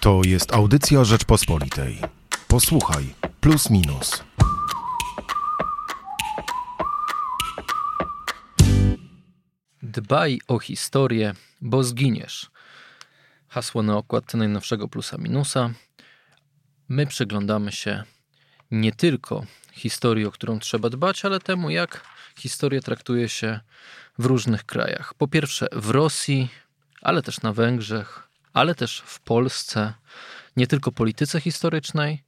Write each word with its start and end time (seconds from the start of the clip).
To 0.00 0.20
jest 0.24 0.54
audycja 0.54 1.04
Rzeczpospolitej. 1.04 1.98
Posłuchaj, 2.48 3.14
plus 3.40 3.70
minus. 3.70 4.24
Dbaj 9.82 10.40
o 10.48 10.58
historię, 10.58 11.34
bo 11.60 11.84
zginiesz. 11.84 12.50
Hasło 13.48 13.82
na 13.82 13.96
okładce 13.96 14.38
najnowszego 14.38 14.88
plusa 14.88 15.18
minusa. 15.18 15.70
My 16.88 17.06
przyglądamy 17.06 17.72
się 17.72 18.02
nie 18.70 18.92
tylko 18.92 19.44
historii, 19.72 20.26
o 20.26 20.30
którą 20.30 20.58
trzeba 20.58 20.90
dbać, 20.90 21.24
ale 21.24 21.40
temu, 21.40 21.70
jak 21.70 22.04
historię 22.38 22.80
traktuje 22.80 23.28
się 23.28 23.60
w 24.18 24.26
różnych 24.26 24.64
krajach. 24.64 25.14
Po 25.14 25.28
pierwsze 25.28 25.68
w 25.72 25.90
Rosji, 25.90 26.48
ale 27.02 27.22
też 27.22 27.42
na 27.42 27.52
Węgrzech, 27.52 28.29
ale 28.52 28.74
też 28.74 29.02
w 29.06 29.20
Polsce. 29.20 29.94
Nie 30.56 30.66
tylko 30.66 30.92
polityce 30.92 31.40
historycznej, 31.40 32.24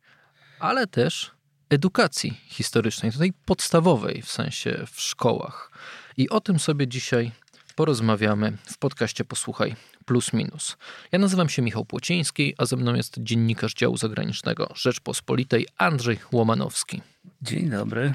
ale 0.58 0.86
też 0.86 1.30
edukacji 1.70 2.40
historycznej, 2.46 3.12
tej 3.12 3.32
podstawowej 3.32 4.22
w 4.22 4.30
sensie 4.30 4.84
w 4.92 5.00
szkołach. 5.00 5.70
I 6.16 6.28
o 6.28 6.40
tym 6.40 6.58
sobie 6.58 6.88
dzisiaj 6.88 7.32
porozmawiamy 7.74 8.52
w 8.64 8.78
podcaście 8.78 9.24
Posłuchaj 9.24 9.76
Plus 10.04 10.32
Minus. 10.32 10.76
Ja 11.12 11.18
nazywam 11.18 11.48
się 11.48 11.62
Michał 11.62 11.84
Płociński, 11.84 12.54
a 12.58 12.66
ze 12.66 12.76
mną 12.76 12.94
jest 12.94 13.14
dziennikarz 13.18 13.74
działu 13.74 13.96
zagranicznego 13.96 14.72
Rzeczpospolitej 14.74 15.66
Andrzej 15.78 16.18
Łomanowski. 16.32 17.02
Dzień 17.42 17.70
dobry. 17.70 18.14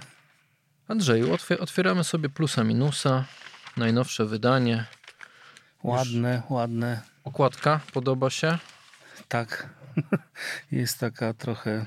Andrzeju, 0.87 1.33
otw- 1.33 1.59
otwieramy 1.59 2.03
sobie 2.03 2.29
plusa 2.29 2.63
minusa, 2.63 3.25
najnowsze 3.77 4.25
wydanie. 4.25 4.85
Ładne, 5.83 6.41
ładne. 6.49 7.01
Okładka 7.27 7.79
podoba 7.93 8.29
się? 8.29 8.57
Tak. 9.27 9.69
Jest 10.71 10.99
taka 10.99 11.33
trochę 11.33 11.85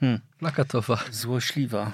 hmm, 0.00 0.20
Plakatowa. 0.38 0.98
złośliwa. 1.10 1.92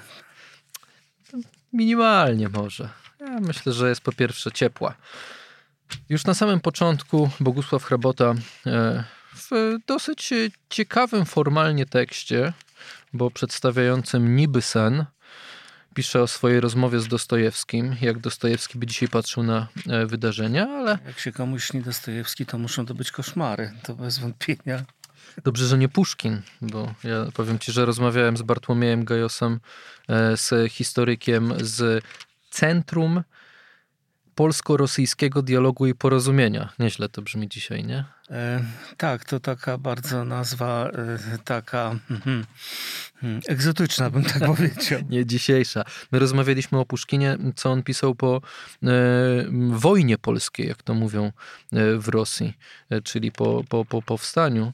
Minimalnie 1.73 2.49
może. 2.49 2.89
Ja 3.21 3.41
myślę, 3.41 3.73
że 3.73 3.89
jest 3.89 4.01
po 4.01 4.13
pierwsze 4.13 4.53
ciepła. 4.53 4.95
Już 6.09 6.25
na 6.25 6.35
samym 6.35 6.61
początku 6.61 7.31
Bogusław 7.41 7.85
Hrabota 7.85 8.35
e, 8.67 9.05
w 9.35 9.77
dosyć 9.87 10.31
ciekawym 10.69 11.25
formalnie 11.25 11.87
tekście, 11.87 12.53
bo 13.13 13.31
przedstawiającym 13.31 14.37
niby 14.37 14.63
sen, 14.63 15.05
pisze 15.99 16.23
o 16.23 16.27
swojej 16.27 16.61
rozmowie 16.61 17.01
z 17.01 17.09
Dostojewskim, 17.09 17.97
jak 18.01 18.19
Dostojewski 18.19 18.79
by 18.79 18.87
dzisiaj 18.87 19.09
patrzył 19.09 19.43
na 19.43 19.69
e, 19.89 20.07
wydarzenia, 20.07 20.69
ale 20.69 20.99
Jak 21.07 21.19
się 21.19 21.33
komuś 21.33 21.65
śni 21.65 21.83
Dostojewski, 21.83 22.47
to 22.47 22.59
muszą 22.59 22.87
to 22.87 22.95
być 22.95 23.11
koszmary. 23.11 23.73
To 23.83 23.95
bez 23.95 24.19
wątpienia. 24.19 24.85
Dobrze, 25.45 25.67
że 25.67 25.79
nie 25.79 25.89
Puszkin, 25.89 26.43
bo 26.63 26.95
ja 27.05 27.27
powiem 27.35 27.59
ci, 27.59 27.73
że 27.73 27.87
rozmawiałem 27.87 28.37
z 28.37 28.43
Bartłomiejem 28.43 29.05
Gajosem, 29.05 29.61
e, 30.09 30.37
z 30.37 30.73
historykiem 30.73 31.55
z 31.61 32.05
Centrum 32.51 33.23
Polsko-Rosyjskiego 34.35 35.43
Dialogu 35.43 35.87
i 35.87 35.95
Porozumienia. 35.95 36.73
Nieźle 36.79 37.09
to 37.09 37.23
brzmi 37.23 37.49
dzisiaj, 37.49 37.85
nie? 37.85 38.05
E, 38.31 38.65
tak, 38.97 39.25
to 39.25 39.41
taka 39.41 39.79
bardzo 39.79 40.25
nazwa, 40.25 40.91
e, 41.35 41.39
taka 41.45 41.95
mhm, 42.11 42.45
hmm, 43.21 43.41
egzotyczna, 43.49 44.11
bym 44.11 44.25
tak 44.25 44.47
powiedział. 44.57 45.01
Nie 45.09 45.27
dzisiejsza. 45.27 45.85
My 46.13 46.19
rozmawialiśmy 46.19 46.79
o 46.79 46.85
Puszkinie, 46.85 47.39
co 47.57 47.71
on 47.73 47.83
pisał 47.83 48.15
po 48.15 48.41
e, 48.83 48.89
wojnie 49.71 50.19
polskiej, 50.19 50.69
jak 50.69 50.83
to 50.83 50.95
mówią 50.95 51.33
w 51.99 52.09
Rosji, 52.09 52.55
czyli 53.05 53.33
po, 53.33 53.65
po, 53.69 53.85
po 53.85 54.03
powstaniu 54.03 54.73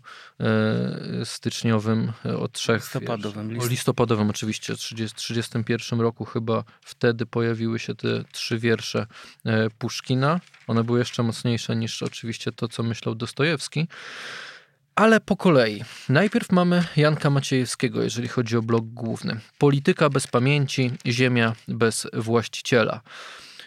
styczniowym 1.24 2.12
e, 2.26 2.38
o 2.38 2.48
trzech... 2.48 2.82
Listopadowym, 2.82 3.50
list- 3.50 3.66
o 3.66 3.68
listopadowym 3.68 4.30
oczywiście, 4.30 4.72
w 4.74 4.76
1931 4.76 6.00
roku 6.00 6.24
chyba 6.24 6.64
wtedy 6.80 7.26
pojawiły 7.26 7.78
się 7.78 7.94
te 7.94 8.24
trzy 8.32 8.58
wiersze 8.58 9.06
Puszkina. 9.78 10.40
One 10.66 10.84
były 10.84 10.98
jeszcze 10.98 11.22
mocniejsze 11.22 11.76
niż 11.76 12.02
oczywiście 12.02 12.52
to, 12.52 12.68
co 12.68 12.82
myślał 12.82 13.14
Dostojewski. 13.14 13.88
Ale 14.94 15.20
po 15.20 15.36
kolei. 15.36 15.84
Najpierw 16.08 16.52
mamy 16.52 16.84
Janka 16.96 17.30
Maciejewskiego, 17.30 18.02
jeżeli 18.02 18.28
chodzi 18.28 18.56
o 18.56 18.62
blok 18.62 18.84
główny. 18.84 19.40
Polityka 19.58 20.08
bez 20.08 20.26
pamięci, 20.26 20.90
ziemia 21.06 21.52
bez 21.68 22.06
właściciela. 22.12 23.00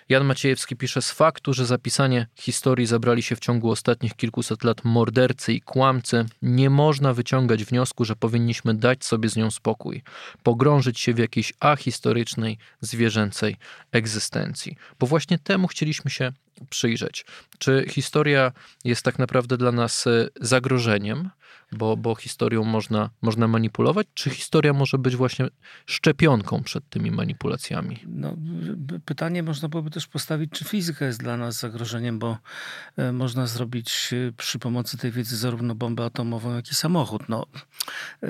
Jan 0.10 0.26
Maciejewski 0.26 0.76
pisze 0.76 1.02
z 1.02 1.12
faktu, 1.12 1.54
że 1.54 1.66
zapisanie 1.66 2.28
historii 2.36 2.86
zabrali 2.86 3.24
się 3.24 3.36
w 3.36 3.40
ciągu 3.40 3.72
ostatnich 3.72 4.16
kilkuset 4.16 4.64
lat 4.64 4.84
mordercy 4.86 5.54
i 5.54 5.62
kłamcy, 5.62 6.26
nie 6.42 6.70
można 6.70 7.14
wyciągać 7.14 7.66
wniosku, 7.66 8.06
że 8.06 8.16
powinniśmy 8.16 8.74
dać 8.74 9.06
sobie 9.06 9.30
z 9.30 9.36
nią 9.36 9.52
spokój, 9.52 10.04
pogrążyć 10.44 11.00
się 11.00 11.14
w 11.14 11.18
jakiejś 11.18 11.54
ahistorycznej, 11.60 12.58
zwierzęcej 12.82 13.58
egzystencji. 13.92 14.78
Bo 15.00 15.08
właśnie 15.08 15.40
temu 15.40 15.68
chcieliśmy 15.68 16.12
się 16.12 16.32
przyjrzeć. 16.70 17.26
Czy 17.58 17.86
historia 17.90 18.52
jest 18.84 19.04
tak 19.04 19.20
naprawdę 19.20 19.58
dla 19.58 19.72
nas 19.72 20.08
e, 20.08 20.28
zagrożeniem, 20.42 21.30
bo, 21.72 21.98
bo 21.98 22.16
historią 22.16 22.64
można, 22.64 23.10
można 23.22 23.48
manipulować, 23.48 24.08
czy 24.14 24.30
historia 24.30 24.74
może 24.74 24.98
być 24.98 25.16
właśnie 25.16 25.48
szczepionką 25.86 26.64
przed 26.64 26.90
tymi 26.90 27.12
manipulacjami? 27.12 28.00
No, 28.08 28.36
pytanie 29.06 29.44
można 29.44 29.70
byłoby 29.70 29.90
też 29.90 30.08
postawić, 30.08 30.52
czy 30.52 30.66
fizyka 30.66 31.06
jest 31.06 31.20
dla 31.20 31.38
nas 31.38 31.60
zagrożeniem, 31.60 32.20
bo 32.20 32.38
e, 32.98 33.12
można 33.12 33.48
zrobić 33.48 34.14
e, 34.14 34.32
przy 34.32 34.60
pomocy 34.60 34.98
tej 34.98 35.12
wiedzy 35.12 35.38
zarówno 35.38 35.76
bombę 35.76 36.06
atomową, 36.06 36.56
jak 36.56 36.72
i 36.72 36.76
samochód. 36.76 37.30
No, 37.30 37.46
e, 38.24 38.28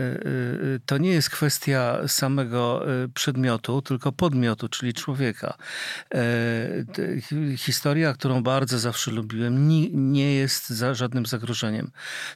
to 0.86 0.98
nie 0.98 1.10
jest 1.10 1.30
kwestia 1.30 2.08
samego 2.08 2.86
przedmiotu, 3.14 3.82
tylko 3.82 4.12
podmiotu, 4.12 4.70
czyli 4.70 4.94
człowieka. 4.94 5.58
Historia, 7.58 8.14
którą 8.14 8.44
bardzo 8.44 8.80
zawsze 8.80 9.12
lubiłem, 9.12 9.68
ni- 9.68 9.92
nie 9.94 10.34
jest 10.34 10.70
za 10.70 10.94
żadnym 10.94 11.26
zagrożeniem. 11.26 11.92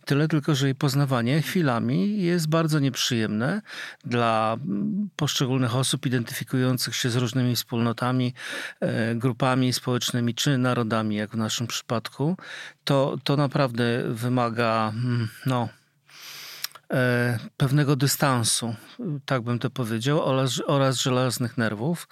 Tyle 0.06 0.28
tylko, 0.28 0.56
że 0.56 0.68
jej 0.68 0.76
poznawanie 0.92 1.42
chwilami 1.42 2.22
jest 2.22 2.50
bardzo 2.50 2.80
nieprzyjemne 2.80 3.62
dla 4.06 4.58
mm, 4.64 5.10
poszczególnych 5.16 5.76
osób 5.76 6.06
identyfikujących 6.06 6.96
się 6.96 7.10
z 7.10 7.16
różnymi 7.16 7.56
wspólnotami, 7.56 8.34
e, 8.80 9.16
grupami 9.16 9.74
społecznymi 9.74 10.36
czy 10.36 10.58
narodami, 10.58 11.16
jak 11.16 11.32
w 11.32 11.38
naszym 11.38 11.68
przypadku. 11.68 12.38
To, 12.84 13.18
to 13.24 13.38
naprawdę 13.38 14.04
wymaga 14.08 14.92
mm, 14.96 15.28
no, 15.46 15.70
pewnego 17.58 17.96
dystansu, 17.96 18.76
tak 19.26 19.42
bym 19.42 19.60
to 19.60 19.70
powiedział, 19.70 20.26
oraz, 20.26 20.62
oraz 20.68 21.02
żelaznych 21.02 21.58
nerwów, 21.58 22.08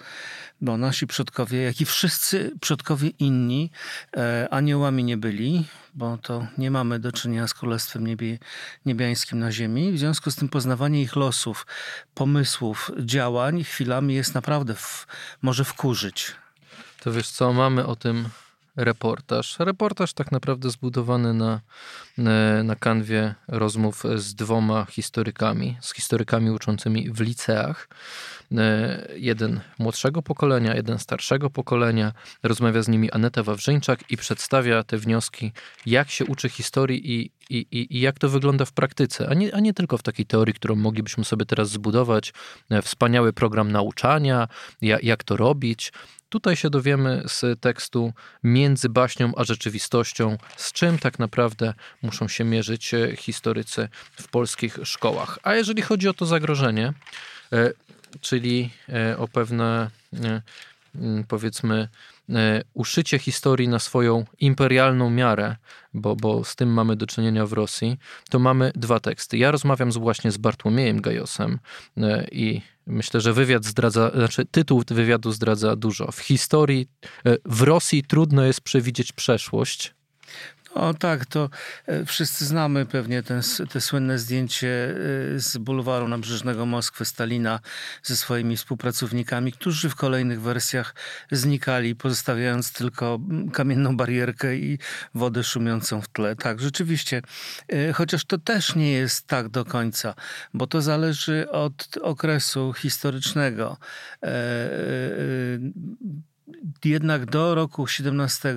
bo 0.60 0.76
nasi 0.76 1.06
przodkowie, 1.06 1.62
jak 1.62 1.80
i 1.80 1.84
wszyscy 1.84 2.52
przodkowie 2.60 3.08
inni, 3.08 3.70
e, 4.16 4.48
aniołami 4.50 5.04
nie 5.04 5.16
byli, 5.16 5.66
bo 5.94 6.18
to 6.18 6.46
nie 6.58 6.70
mamy 6.70 6.98
do 6.98 7.12
czynienia 7.12 7.48
z 7.48 7.54
Królestwem 7.54 8.06
niebie, 8.06 8.38
Niebiańskim 8.86 9.38
na 9.38 9.52
ziemi. 9.52 9.92
W 9.92 9.98
związku 9.98 10.30
z 10.30 10.36
tym 10.36 10.48
poznawanie 10.48 11.02
ich 11.02 11.16
losów, 11.16 11.66
pomysłów, 12.14 12.90
działań 12.98 13.64
chwilami 13.64 14.14
jest 14.14 14.34
naprawdę, 14.34 14.74
w, 14.74 15.06
może 15.42 15.64
wkurzyć. 15.64 16.32
To 17.00 17.12
wiesz 17.12 17.30
co, 17.30 17.52
mamy 17.52 17.86
o 17.86 17.96
tym 17.96 18.28
reportaż. 18.76 19.56
Reportaż 19.58 20.12
tak 20.12 20.32
naprawdę 20.32 20.70
zbudowany 20.70 21.34
na, 21.34 21.60
e, 22.18 22.62
na 22.64 22.76
kanwie 22.76 23.34
rozmów 23.48 24.02
z 24.16 24.34
dwoma 24.34 24.84
historykami, 24.90 25.76
z 25.80 25.94
historykami 25.94 26.50
uczącymi 26.50 27.10
w 27.10 27.20
liceach. 27.20 27.88
E, 28.58 29.08
Jeden 29.16 29.60
młodszego 29.78 30.22
pokolenia, 30.22 30.74
jeden 30.74 30.98
starszego 30.98 31.50
pokolenia. 31.50 32.12
Rozmawia 32.42 32.82
z 32.82 32.88
nimi 32.88 33.10
Aneta 33.10 33.42
Wawrzyńczak 33.42 34.10
i 34.10 34.16
przedstawia 34.16 34.84
te 34.84 34.98
wnioski, 34.98 35.52
jak 35.86 36.10
się 36.10 36.24
uczy 36.24 36.48
historii 36.48 37.12
i, 37.12 37.30
i, 37.50 37.66
i 37.70 37.96
i 37.96 38.00
jak 38.00 38.18
to 38.18 38.28
wygląda 38.28 38.64
w 38.64 38.72
praktyce, 38.72 39.28
a 39.28 39.34
nie, 39.34 39.54
a 39.54 39.60
nie 39.60 39.74
tylko 39.74 39.98
w 39.98 40.02
takiej 40.02 40.26
teorii, 40.26 40.54
którą 40.54 40.74
moglibyśmy 40.76 41.24
sobie 41.24 41.46
teraz 41.46 41.70
zbudować. 41.70 42.32
E, 42.70 42.82
Wspaniały 42.82 43.32
program 43.32 43.72
nauczania, 43.72 44.48
ja- 44.82 44.98
jak 45.02 45.24
to 45.24 45.36
robić. 45.36 45.92
Tutaj 46.30 46.56
się 46.56 46.70
dowiemy 46.70 47.22
z 47.26 47.60
tekstu 47.60 48.12
między 48.42 48.88
baśnią 48.88 49.32
a 49.36 49.44
rzeczywistością, 49.44 50.38
z 50.56 50.72
czym 50.72 50.98
tak 50.98 51.18
naprawdę 51.18 51.74
muszą 52.02 52.28
się 52.28 52.44
mierzyć 52.44 52.94
e, 52.94 53.16
historycy 53.16 53.88
w 54.12 54.28
polskich 54.28 54.78
szkołach. 54.82 55.38
A 55.42 55.54
jeżeli 55.54 55.82
chodzi 55.82 56.08
o 56.08 56.14
to 56.14 56.26
zagrożenie, 56.26 56.92
e, 57.52 57.72
czyli 58.20 58.70
e, 58.88 59.18
o 59.18 59.28
pewne 59.28 59.90
powiedzmy 61.28 61.88
e, 62.28 62.62
uszycie 62.74 63.18
historii 63.18 63.68
na 63.68 63.78
swoją 63.78 64.24
imperialną 64.38 65.10
miarę, 65.10 65.56
bo, 65.94 66.16
bo 66.16 66.44
z 66.44 66.56
tym 66.56 66.72
mamy 66.72 66.96
do 66.96 67.06
czynienia 67.06 67.46
w 67.46 67.52
Rosji, 67.52 67.98
to 68.30 68.38
mamy 68.38 68.72
dwa 68.74 69.00
teksty. 69.00 69.38
Ja 69.38 69.50
rozmawiam 69.50 69.92
z, 69.92 69.96
właśnie 69.96 70.30
z 70.30 70.36
Bartłomiejem 70.36 71.00
Gajosem 71.00 71.58
e, 71.96 72.26
i 72.32 72.62
myślę, 72.86 73.20
że 73.20 73.32
wywiad 73.32 73.64
zdradza, 73.64 74.10
znaczy 74.14 74.46
tytuł 74.46 74.82
wywiadu 74.90 75.32
zdradza 75.32 75.76
dużo. 75.76 76.12
W 76.12 76.18
historii, 76.18 76.88
e, 77.26 77.36
w 77.44 77.62
Rosji 77.62 78.02
trudno 78.02 78.44
jest 78.44 78.60
przewidzieć 78.60 79.12
przeszłość, 79.12 79.94
O 80.74 80.94
tak, 80.94 81.26
to 81.26 81.50
e, 81.86 82.04
wszyscy 82.04 82.46
znamy 82.46 82.86
pewnie 82.86 83.22
ten, 83.22 83.40
te 83.70 83.80
słynne 83.80 84.18
zdjęcie 84.18 84.68
e, 84.68 85.40
z 85.40 85.56
bulwaru 85.56 86.08
nabrzeżnego 86.08 86.66
Moskwy 86.66 87.04
Stalina 87.04 87.60
ze 88.02 88.16
swoimi 88.16 88.56
współpracownikami, 88.56 89.52
którzy 89.52 89.88
w 89.88 89.94
kolejnych 89.94 90.40
wersjach 90.40 90.94
znikali, 91.32 91.96
pozostawiając 91.96 92.72
tylko 92.72 93.18
kamienną 93.52 93.96
barierkę 93.96 94.56
i 94.56 94.78
wodę 95.14 95.44
szumiącą 95.44 96.00
w 96.00 96.08
tle. 96.08 96.36
Tak, 96.36 96.60
rzeczywiście, 96.60 97.22
e, 97.68 97.92
chociaż 97.92 98.24
to 98.24 98.38
też 98.38 98.74
nie 98.74 98.92
jest 98.92 99.26
tak 99.26 99.48
do 99.48 99.64
końca, 99.64 100.14
bo 100.54 100.66
to 100.66 100.82
zależy 100.82 101.50
od 101.50 101.98
okresu 102.02 102.72
historycznego 102.72 103.76
jednak 106.84 107.26
do 107.26 107.54
roku 107.54 107.86
17 107.86 108.56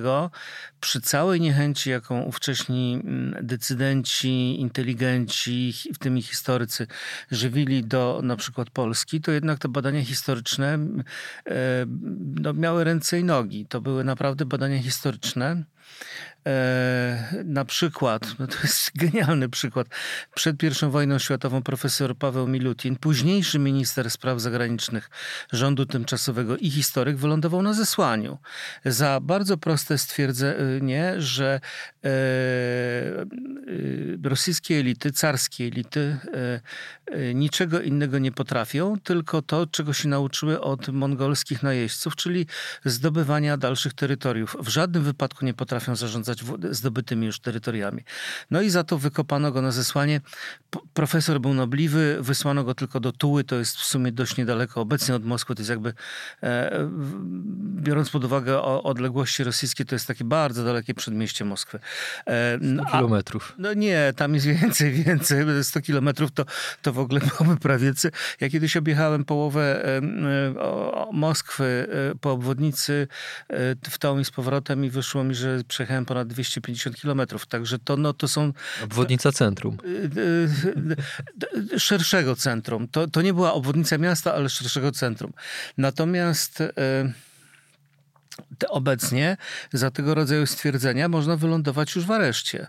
przy 0.80 1.00
całej 1.00 1.40
niechęci, 1.40 1.90
jaką 1.90 2.22
ówcześni 2.22 3.00
mm, 3.04 3.46
decydenci, 3.46 4.60
inteligenci, 4.60 5.72
w 5.94 5.98
tym 5.98 6.22
historycy, 6.22 6.86
żywili 7.30 7.84
do 7.84 8.20
na 8.22 8.36
przykład 8.36 8.70
Polski, 8.70 9.20
to 9.20 9.32
jednak 9.32 9.58
te 9.58 9.68
badania 9.68 10.04
historyczne 10.04 10.74
e, 10.74 11.86
no, 12.40 12.52
miały 12.52 12.84
ręce 12.84 13.20
i 13.20 13.24
nogi. 13.24 13.66
To 13.66 13.80
były 13.80 14.04
naprawdę 14.04 14.44
badania 14.44 14.82
historyczne. 14.82 15.64
E, 16.46 17.42
na 17.44 17.64
przykład, 17.64 18.34
no 18.38 18.46
to 18.46 18.56
jest 18.62 18.90
genialny 19.04 19.48
przykład, 19.48 19.86
przed 20.34 20.62
I 20.62 20.90
wojną 20.90 21.18
światową 21.18 21.62
profesor 21.62 22.16
Paweł 22.16 22.48
Milutin, 22.48 22.96
późniejszy 22.96 23.58
minister 23.58 24.10
spraw 24.10 24.40
zagranicznych 24.40 25.10
rządu 25.52 25.86
tymczasowego 25.86 26.56
i 26.56 26.70
historyk, 26.70 27.16
wylądował 27.16 27.62
na 27.62 27.72
zesłaniu 27.72 28.38
za 28.84 29.20
bardzo 29.22 29.56
proste 29.56 29.98
stwierdzenie, 29.98 31.14
że 31.18 31.60
e, 32.04 32.08
e, 32.08 32.12
rosyjskie 34.28 34.78
elity, 34.78 35.12
carskie 35.12 35.64
elity 35.64 36.18
niczego 37.34 37.80
innego 37.80 38.18
nie 38.18 38.32
potrafią, 38.32 39.00
tylko 39.00 39.42
to, 39.42 39.66
czego 39.66 39.92
się 39.92 40.08
nauczyły 40.08 40.60
od 40.60 40.88
mongolskich 40.88 41.62
najeźdźców, 41.62 42.16
czyli 42.16 42.46
zdobywania 42.84 43.56
dalszych 43.56 43.94
terytoriów. 43.94 44.56
W 44.60 44.68
żadnym 44.68 45.02
wypadku 45.02 45.44
nie 45.44 45.54
potrafią 45.54 45.83
zarządzać 45.92 46.44
zdobytymi 46.70 47.26
już 47.26 47.40
terytoriami. 47.40 48.02
No 48.50 48.62
i 48.62 48.70
za 48.70 48.84
to 48.84 48.98
wykopano 48.98 49.52
go 49.52 49.62
na 49.62 49.70
zesłanie. 49.70 50.20
Profesor 50.94 51.40
był 51.40 51.54
nobliwy, 51.54 52.18
wysłano 52.20 52.64
go 52.64 52.74
tylko 52.74 53.00
do 53.00 53.12
Tuły, 53.12 53.44
to 53.44 53.56
jest 53.56 53.76
w 53.76 53.84
sumie 53.84 54.12
dość 54.12 54.36
niedaleko 54.36 54.80
obecnie 54.80 55.14
od 55.14 55.24
Moskwy, 55.24 55.54
to 55.54 55.60
jest 55.60 55.70
jakby, 55.70 55.92
e, 56.42 56.88
biorąc 57.76 58.10
pod 58.10 58.24
uwagę 58.24 58.62
odległości 58.62 59.44
rosyjskie, 59.44 59.84
to 59.84 59.94
jest 59.94 60.06
takie 60.06 60.24
bardzo 60.24 60.64
dalekie 60.64 60.94
przedmieście 60.94 61.44
Moskwy. 61.44 61.78
100 62.22 62.32
e, 62.32 62.58
kilometrów. 62.90 63.54
No 63.58 63.74
nie, 63.74 64.12
tam 64.16 64.34
jest 64.34 64.46
więcej, 64.46 64.92
więcej. 65.04 65.64
100 65.64 65.80
kilometrów 65.80 66.32
to, 66.32 66.44
to 66.82 66.92
w 66.92 66.98
ogóle 66.98 67.20
byłoby 67.20 67.60
prawie... 67.60 67.92
Ja 68.40 68.48
kiedyś 68.48 68.76
objechałem 68.76 69.24
połowę 69.24 69.84
e, 69.84 70.00
Moskwy 71.12 71.88
po 72.20 72.32
obwodnicy 72.32 73.08
w 73.90 73.98
tą 73.98 74.18
i 74.18 74.24
z 74.24 74.30
powrotem 74.30 74.84
i 74.84 74.90
wyszło 74.90 75.24
mi, 75.24 75.34
że 75.34 75.64
przejechałem 75.74 76.04
ponad 76.04 76.28
250 76.28 76.96
kilometrów. 76.96 77.46
Także 77.46 77.78
to, 77.78 77.96
no, 77.96 78.12
to 78.12 78.28
są... 78.28 78.52
Obwodnica 78.84 79.32
centrum. 79.32 79.78
Y, 79.84 80.10
y, 81.50 81.74
y, 81.74 81.80
szerszego 81.80 82.36
centrum. 82.36 82.88
To, 82.88 83.08
to 83.08 83.22
nie 83.22 83.34
była 83.34 83.52
obwodnica 83.52 83.98
miasta, 83.98 84.34
ale 84.34 84.48
szerszego 84.48 84.92
centrum. 84.92 85.32
Natomiast 85.78 86.62
obecnie 88.68 89.36
za 89.72 89.90
tego 89.90 90.14
rodzaju 90.14 90.46
stwierdzenia 90.46 91.08
można 91.08 91.36
wylądować 91.36 91.94
już 91.94 92.06
w 92.06 92.10
areszcie. 92.10 92.66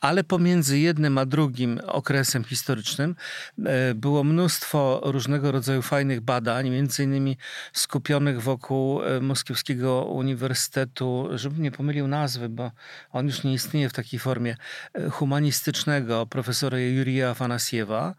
Ale 0.00 0.24
pomiędzy 0.24 0.78
jednym 0.78 1.18
a 1.18 1.26
drugim 1.26 1.80
okresem 1.86 2.44
historycznym 2.44 3.16
e, 3.64 3.94
było 3.94 4.24
mnóstwo 4.24 5.00
różnego 5.04 5.52
rodzaju 5.52 5.82
fajnych 5.82 6.20
badań, 6.20 6.70
między 6.70 7.04
innymi 7.04 7.36
skupionych 7.72 8.42
wokół 8.42 9.02
e, 9.02 9.20
Moskiewskiego 9.20 10.04
Uniwersytetu, 10.04 11.28
żebym 11.34 11.62
nie 11.62 11.70
pomylił 11.70 12.08
nazwy, 12.08 12.48
bo 12.48 12.70
on 13.12 13.26
już 13.26 13.44
nie 13.44 13.52
istnieje 13.52 13.88
w 13.88 13.92
takiej 13.92 14.20
formie, 14.20 14.56
e, 14.94 15.10
humanistycznego 15.10 16.26
profesora 16.26 16.78
Jurija 16.78 17.30
Afanasiewa, 17.30 18.14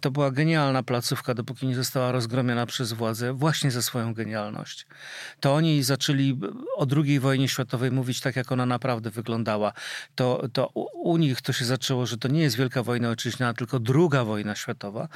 to 0.00 0.10
była 0.10 0.30
genialna 0.30 0.82
placówka, 0.82 1.34
dopóki 1.34 1.66
nie 1.66 1.74
została 1.74 2.12
rozgromiona 2.12 2.66
przez 2.66 2.92
władzę, 2.92 3.32
właśnie 3.32 3.70
za 3.70 3.82
swoją 3.82 4.14
genialność. 4.14 4.86
To 5.40 5.54
oni 5.54 5.82
zaczęli 5.82 6.40
o 6.76 6.86
II 6.96 7.20
wojnie 7.20 7.48
światowej 7.48 7.90
mówić 7.90 8.20
tak, 8.20 8.36
jak 8.36 8.52
ona 8.52 8.66
naprawdę 8.66 9.10
wyglądała. 9.10 9.72
To, 10.14 10.48
to 10.52 10.68
u 10.94 11.16
nich 11.16 11.42
to 11.42 11.52
się 11.52 11.64
zaczęło, 11.64 12.06
że 12.06 12.18
to 12.18 12.28
nie 12.28 12.42
jest 12.42 12.56
Wielka 12.56 12.82
Wojna 12.82 13.08
Ojczyźniana, 13.08 13.54
tylko 13.54 13.80
druga 13.80 14.24
wojna 14.24 14.54
światowa. 14.54 15.08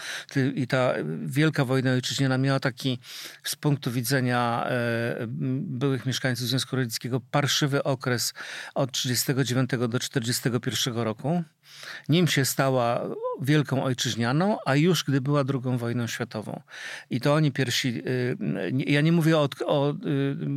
I 0.55 0.67
ta 0.67 0.95
Wielka 1.25 1.65
Wojna 1.65 1.91
Ojczyźniana 1.91 2.39
miała 2.39 2.61
taki 2.61 2.99
z 3.45 3.57
punktu 3.57 3.91
widzenia 3.91 4.65
e, 4.67 5.27
byłych 5.61 6.07
mieszkańców 6.07 6.47
Związku 6.47 6.77
Radzieckiego 6.77 7.21
parszywy 7.31 7.83
okres 7.83 8.35
od 8.75 8.93
1939 8.93 9.71
do 9.93 9.99
1941 9.99 11.05
roku 11.05 11.45
nim 12.09 12.29
się 12.29 12.45
stała 12.45 13.01
wielką 13.41 13.85
ojczyźnianą, 13.85 14.59
a 14.67 14.77
już 14.77 15.05
gdy 15.05 15.21
była 15.21 15.45
drugą 15.45 15.79
wojną 15.79 16.07
światową. 16.07 16.61
I 17.11 17.21
to 17.21 17.35
oni 17.35 17.53
pierwsi, 17.53 18.03
y, 18.07 18.37
ja 18.87 19.01
nie 19.01 19.13
mówię 19.13 19.39
o, 19.39 19.49
o 19.67 19.91
y, 19.91 19.97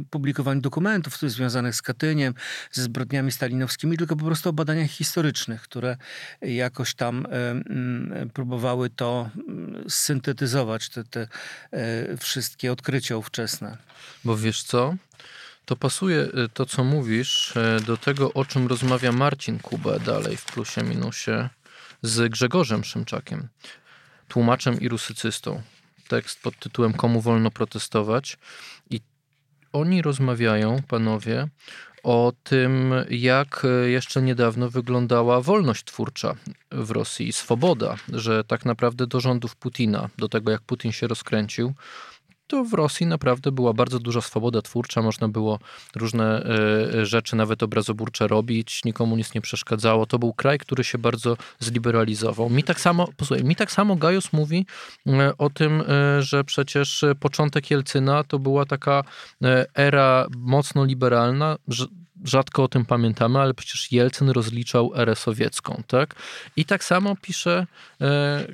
publikowaniu 0.10 0.62
dokumentów 0.62 1.18
związanych 1.22 1.76
z 1.76 1.82
Katyniem, 1.82 2.34
ze 2.72 2.84
zbrodniami 2.84 3.32
stalinowskimi, 3.32 3.98
tylko 3.98 4.16
po 4.16 4.26
prostu 4.26 4.50
o 4.50 4.54
badaniach 4.54 4.90
historycznych, 4.90 5.62
które 5.62 5.98
jakoś 6.42 6.96
tam 6.96 7.26
y, 8.26 8.30
próbowały 8.34 8.90
to 8.90 9.30
syntetyzować, 9.90 10.90
te, 10.90 11.04
te 11.04 11.28
wszystkie 12.20 12.72
odkrycia 12.72 13.18
ówczesne. 13.18 13.78
Bo 14.24 14.38
wiesz 14.38 14.64
co? 14.64 14.96
To 15.66 15.76
pasuje 15.76 16.28
to, 16.54 16.66
co 16.66 16.84
mówisz, 16.84 17.54
do 17.86 17.98
tego, 17.98 18.34
o 18.34 18.46
czym 18.46 18.68
rozmawia 18.68 19.12
Marcin 19.12 19.60
Kubę 19.60 20.00
dalej 20.00 20.38
w 20.38 20.46
plusie 20.46 20.84
minusie 20.84 21.50
z 22.04 22.32
Grzegorzem 22.32 22.84
Szymczakiem, 22.84 23.48
tłumaczem 24.28 24.80
i 24.82 24.90
rusycystą. 24.90 25.62
Tekst 26.08 26.42
pod 26.42 26.60
tytułem 26.60 26.94
Komu 26.94 27.22
wolno 27.22 27.52
protestować? 27.52 28.38
I 28.90 29.02
oni 29.74 30.02
rozmawiają, 30.02 30.82
panowie, 30.88 31.48
o 32.04 32.34
tym, 32.44 32.94
jak 33.10 33.66
y, 33.66 33.90
jeszcze 33.90 34.22
niedawno 34.22 34.70
wyglądała 34.70 35.42
wolność 35.42 35.84
twórcza 35.84 36.36
w 36.72 36.92
Rosji, 36.92 37.34
swoboda, 37.34 37.96
że 38.14 38.44
tak 38.44 38.66
naprawdę 38.66 39.08
do 39.08 39.20
rządów 39.20 39.56
Putina, 39.56 40.10
do 40.18 40.30
tego 40.30 40.52
jak 40.52 40.62
Putin 40.62 40.92
się 40.92 41.08
rozkręcił, 41.08 41.74
to 42.48 42.64
w 42.64 42.74
Rosji 42.74 43.06
naprawdę 43.06 43.52
była 43.52 43.74
bardzo 43.74 44.00
duża 44.00 44.22
swoboda 44.22 44.62
twórcza, 44.62 45.02
można 45.02 45.28
było 45.28 45.60
różne 45.96 46.44
e, 46.44 47.06
rzeczy, 47.06 47.36
nawet 47.36 47.64
obrazoburcze 47.64 48.28
robić, 48.28 48.86
nikomu 48.86 49.16
nic 49.16 49.34
nie 49.34 49.42
przeszkadzało. 49.42 50.06
To 50.06 50.20
był 50.20 50.34
kraj, 50.34 50.60
który 50.60 50.84
się 50.84 50.98
bardzo 50.98 51.38
zliberalizował. 51.60 52.50
Mi 52.50 52.64
tak 52.64 52.80
samo, 52.80 53.08
posłuchaj, 53.18 53.46
mi 53.46 53.56
tak 53.56 53.72
samo 53.72 53.96
Gajos 53.96 54.34
mówi 54.34 54.66
e, 55.08 55.38
o 55.38 55.50
tym, 55.50 55.82
e, 55.82 56.22
że 56.22 56.44
przecież 56.44 57.06
początek 57.20 57.72
Jelcyna 57.72 58.24
to 58.24 58.40
była 58.40 58.66
taka 58.66 59.04
era 59.76 60.28
mocno 60.38 60.86
liberalna, 60.86 61.58
rzadko 62.24 62.64
o 62.64 62.68
tym 62.68 62.86
pamiętamy, 62.86 63.40
ale 63.40 63.54
przecież 63.54 63.92
Jelcyn 63.92 64.30
rozliczał 64.30 64.92
erę 64.96 65.16
sowiecką, 65.16 65.84
tak? 65.88 66.16
I 66.56 66.66
tak 66.66 66.84
samo 66.84 67.16
pisze 67.22 67.68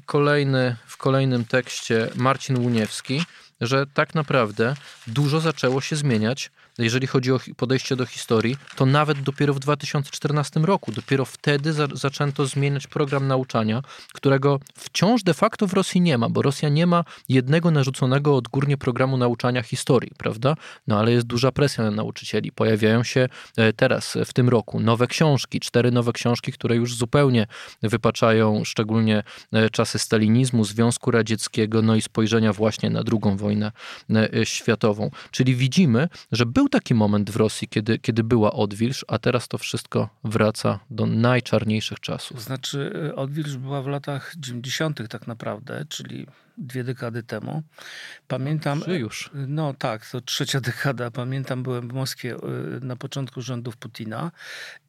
kolejny, 0.05 0.75
w 0.85 0.97
kolejnym 0.97 1.45
tekście 1.45 2.09
Marcin 2.15 2.57
Łuniewski, 2.57 3.21
że 3.61 3.85
tak 3.93 4.15
naprawdę 4.15 4.75
dużo 5.07 5.39
zaczęło 5.39 5.81
się 5.81 5.95
zmieniać 5.95 6.51
jeżeli 6.79 7.07
chodzi 7.07 7.31
o 7.31 7.39
podejście 7.57 7.95
do 7.95 8.05
historii, 8.05 8.57
to 8.75 8.85
nawet 8.85 9.21
dopiero 9.21 9.53
w 9.53 9.59
2014 9.59 10.59
roku, 10.59 10.91
dopiero 10.91 11.25
wtedy 11.25 11.73
za, 11.73 11.87
zaczęto 11.93 12.45
zmieniać 12.45 12.87
program 12.87 13.27
nauczania, 13.27 13.81
którego 14.13 14.59
wciąż 14.77 15.23
de 15.23 15.33
facto 15.33 15.67
w 15.67 15.73
Rosji 15.73 16.01
nie 16.01 16.17
ma, 16.17 16.29
bo 16.29 16.41
Rosja 16.41 16.69
nie 16.69 16.87
ma 16.87 17.03
jednego 17.29 17.71
narzuconego 17.71 18.35
odgórnie 18.35 18.77
programu 18.77 19.17
nauczania 19.17 19.61
historii, 19.61 20.11
prawda? 20.17 20.55
No 20.87 20.99
ale 20.99 21.11
jest 21.11 21.27
duża 21.27 21.51
presja 21.51 21.83
na 21.83 21.91
nauczycieli. 21.91 22.51
Pojawiają 22.51 23.03
się 23.03 23.29
e, 23.57 23.73
teraz, 23.73 24.17
w 24.25 24.33
tym 24.33 24.49
roku, 24.49 24.79
nowe 24.79 25.07
książki, 25.07 25.59
cztery 25.59 25.91
nowe 25.91 26.13
książki, 26.13 26.51
które 26.51 26.75
już 26.75 26.95
zupełnie 26.95 27.47
wypaczają 27.81 28.63
szczególnie 28.65 29.23
e, 29.53 29.69
czasy 29.69 29.99
stalinizmu, 29.99 30.65
Związku 30.65 31.11
Radzieckiego, 31.11 31.81
no 31.81 31.95
i 31.95 32.01
spojrzenia 32.01 32.53
właśnie 32.53 32.89
na 32.89 33.03
drugą 33.03 33.37
wojnę 33.37 33.48
e, 33.51 34.45
światową. 34.45 35.11
Czyli 35.31 35.55
widzimy, 35.55 36.09
że 36.31 36.45
był 36.45 36.69
taki 36.69 36.93
moment 36.93 37.31
w 37.31 37.35
Rosji, 37.35 37.67
kiedy, 37.67 37.99
kiedy 37.99 38.23
była 38.23 38.53
odwilż, 38.53 39.05
a 39.07 39.19
teraz 39.19 39.47
to 39.47 39.57
wszystko 39.57 40.09
wraca 40.23 40.79
do 40.89 41.05
najczarniejszych 41.05 41.99
czasów. 41.99 42.37
To 42.37 42.43
znaczy, 42.43 42.91
y, 43.09 43.15
odwilż 43.15 43.55
była 43.55 43.81
w 43.81 43.87
latach 43.87 44.33
90. 44.37 45.07
tak 45.09 45.27
naprawdę, 45.27 45.85
czyli 45.89 46.27
dwie 46.59 46.83
dekady 46.83 47.23
temu. 47.23 47.63
Pamiętam. 48.27 48.81
Trzy 48.81 48.99
już. 48.99 49.29
No 49.33 49.73
tak, 49.73 50.09
to 50.09 50.21
trzecia 50.21 50.61
dekada. 50.69 51.11
Pamiętam, 51.11 51.63
byłem 51.63 51.89
w 51.89 51.93
Moskwie 51.93 52.35
y, 52.35 52.39
na 52.81 52.95
początku 52.95 53.41
rządów 53.41 53.77
Putina 53.77 54.31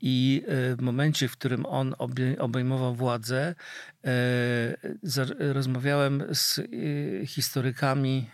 i 0.00 0.42
y, 0.72 0.76
w 0.76 0.80
momencie, 0.80 1.28
w 1.28 1.32
którym 1.32 1.66
on 1.66 1.94
obejmował 2.38 2.94
władzę, 2.94 3.54
y, 4.06 5.52
rozmawiałem 5.52 6.24
z 6.30 6.60
historykami 7.26 8.30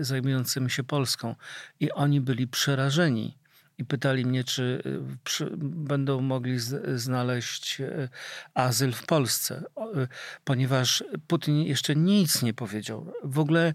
zajmującymi 0.00 0.70
się 0.70 0.84
Polską 0.84 1.34
i 1.80 1.92
oni 1.92 2.20
byli 2.20 2.48
przerażeni 2.48 3.39
i 3.80 3.84
pytali 3.84 4.26
mnie, 4.26 4.44
czy 4.44 4.82
y, 4.86 5.00
przy, 5.24 5.50
będą 5.62 6.20
mogli 6.20 6.58
z, 6.58 7.00
znaleźć 7.00 7.80
y, 7.80 8.08
azyl 8.54 8.92
w 8.92 9.06
Polsce, 9.06 9.64
y, 9.96 10.08
ponieważ 10.44 11.04
Putin 11.26 11.62
jeszcze 11.62 11.96
nic 11.96 12.42
nie 12.42 12.54
powiedział. 12.54 13.12
W 13.24 13.38
ogóle 13.38 13.74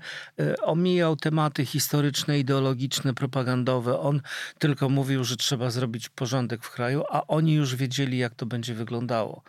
omijał 0.61 1.15
tematy 1.15 1.65
historyczne, 1.65 2.39
ideologiczne, 2.39 3.13
propagandowe. 3.13 3.99
On 3.99 4.21
tylko 4.59 4.89
mówił, 4.89 5.23
że 5.23 5.37
trzeba 5.37 5.69
zrobić 5.69 6.09
porządek 6.09 6.63
w 6.63 6.71
kraju, 6.71 7.03
a 7.09 7.27
oni 7.27 7.53
już 7.53 7.75
wiedzieli, 7.75 8.17
jak 8.17 8.35
to 8.35 8.45
będzie 8.45 8.73
wyglądało. 8.73 9.43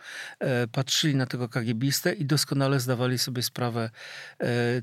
Patrzyli 0.71 1.15
na 1.15 1.25
tego 1.25 1.49
kagiebistę 1.49 2.13
i 2.13 2.25
doskonale 2.25 2.79
zdawali 2.79 3.17
sobie 3.17 3.43
sprawę, 3.43 3.89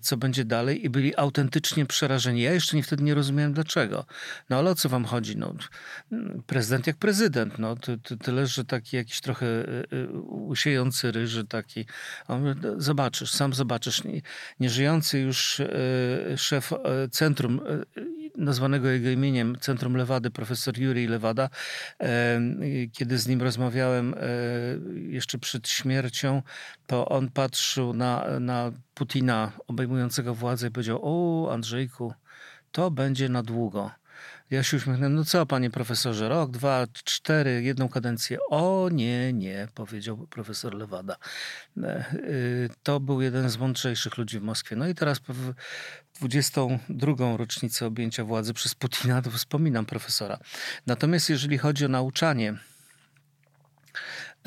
co 0.00 0.16
będzie 0.16 0.44
dalej 0.44 0.84
i 0.84 0.90
byli 0.90 1.16
autentycznie 1.16 1.86
przerażeni. 1.86 2.42
Ja 2.42 2.52
jeszcze 2.52 2.76
nie 2.76 2.82
wtedy 2.82 3.02
nie 3.02 3.14
rozumiałem 3.14 3.52
dlaczego. 3.52 4.04
No 4.50 4.58
ale 4.58 4.70
o 4.70 4.74
co 4.74 4.88
wam 4.88 5.04
chodzi? 5.04 5.36
No, 5.36 5.54
prezydent 6.46 6.86
jak 6.86 6.96
prezydent. 6.96 7.58
No, 7.58 7.76
ty, 7.76 7.98
ty, 7.98 8.16
tyle, 8.16 8.46
że 8.46 8.64
taki 8.64 8.96
jakiś 8.96 9.20
trochę 9.20 9.46
y, 9.46 9.86
y, 9.92 10.12
usiejący 10.28 11.12
ryży 11.12 11.44
taki. 11.44 11.86
On, 12.28 12.54
zobaczysz, 12.76 13.30
sam 13.30 13.54
zobaczysz. 13.54 14.02
Nieżyjący 14.60 15.18
już 15.18 15.60
y, 15.60 16.34
szef 16.36 16.72
centrum 17.10 17.60
nazwanego 18.36 18.88
jego 18.88 19.08
imieniem 19.08 19.56
Centrum 19.60 19.96
Lewady, 19.96 20.30
profesor 20.30 20.78
Jurij 20.78 21.06
Lewada, 21.06 21.50
kiedy 22.92 23.18
z 23.18 23.26
nim 23.26 23.42
rozmawiałem 23.42 24.14
jeszcze 25.08 25.38
przed 25.38 25.68
śmiercią, 25.68 26.42
to 26.86 27.08
on 27.08 27.30
patrzył 27.30 27.92
na, 27.92 28.40
na 28.40 28.72
Putina 28.94 29.52
obejmującego 29.66 30.34
władzę 30.34 30.68
i 30.68 30.70
powiedział: 30.70 31.00
O, 31.02 31.52
Andrzejku, 31.52 32.14
to 32.72 32.90
będzie 32.90 33.28
na 33.28 33.42
długo. 33.42 33.90
Ja 34.54 34.62
się 34.62 34.76
uśmiechnąłem, 34.76 35.14
no 35.14 35.24
co 35.24 35.46
panie 35.46 35.70
profesorze, 35.70 36.28
rok, 36.28 36.50
dwa, 36.50 36.86
cztery, 36.92 37.62
jedną 37.62 37.88
kadencję. 37.88 38.38
O 38.50 38.88
nie, 38.92 39.32
nie, 39.32 39.68
powiedział 39.74 40.16
profesor 40.16 40.74
Lewada. 40.74 41.16
E, 41.82 42.14
y, 42.14 42.70
to 42.82 43.00
był 43.00 43.20
jeden 43.20 43.50
z 43.50 43.56
mądrzejszych 43.56 44.18
ludzi 44.18 44.40
w 44.40 44.42
Moskwie. 44.42 44.76
No 44.76 44.88
i 44.88 44.94
teraz 44.94 45.20
w 45.28 45.54
22. 46.20 47.36
rocznicę 47.36 47.86
objęcia 47.86 48.24
władzy 48.24 48.54
przez 48.54 48.74
Putina, 48.74 49.22
to 49.22 49.30
wspominam 49.30 49.86
profesora. 49.86 50.38
Natomiast 50.86 51.30
jeżeli 51.30 51.58
chodzi 51.58 51.84
o 51.84 51.88
nauczanie, 51.88 52.54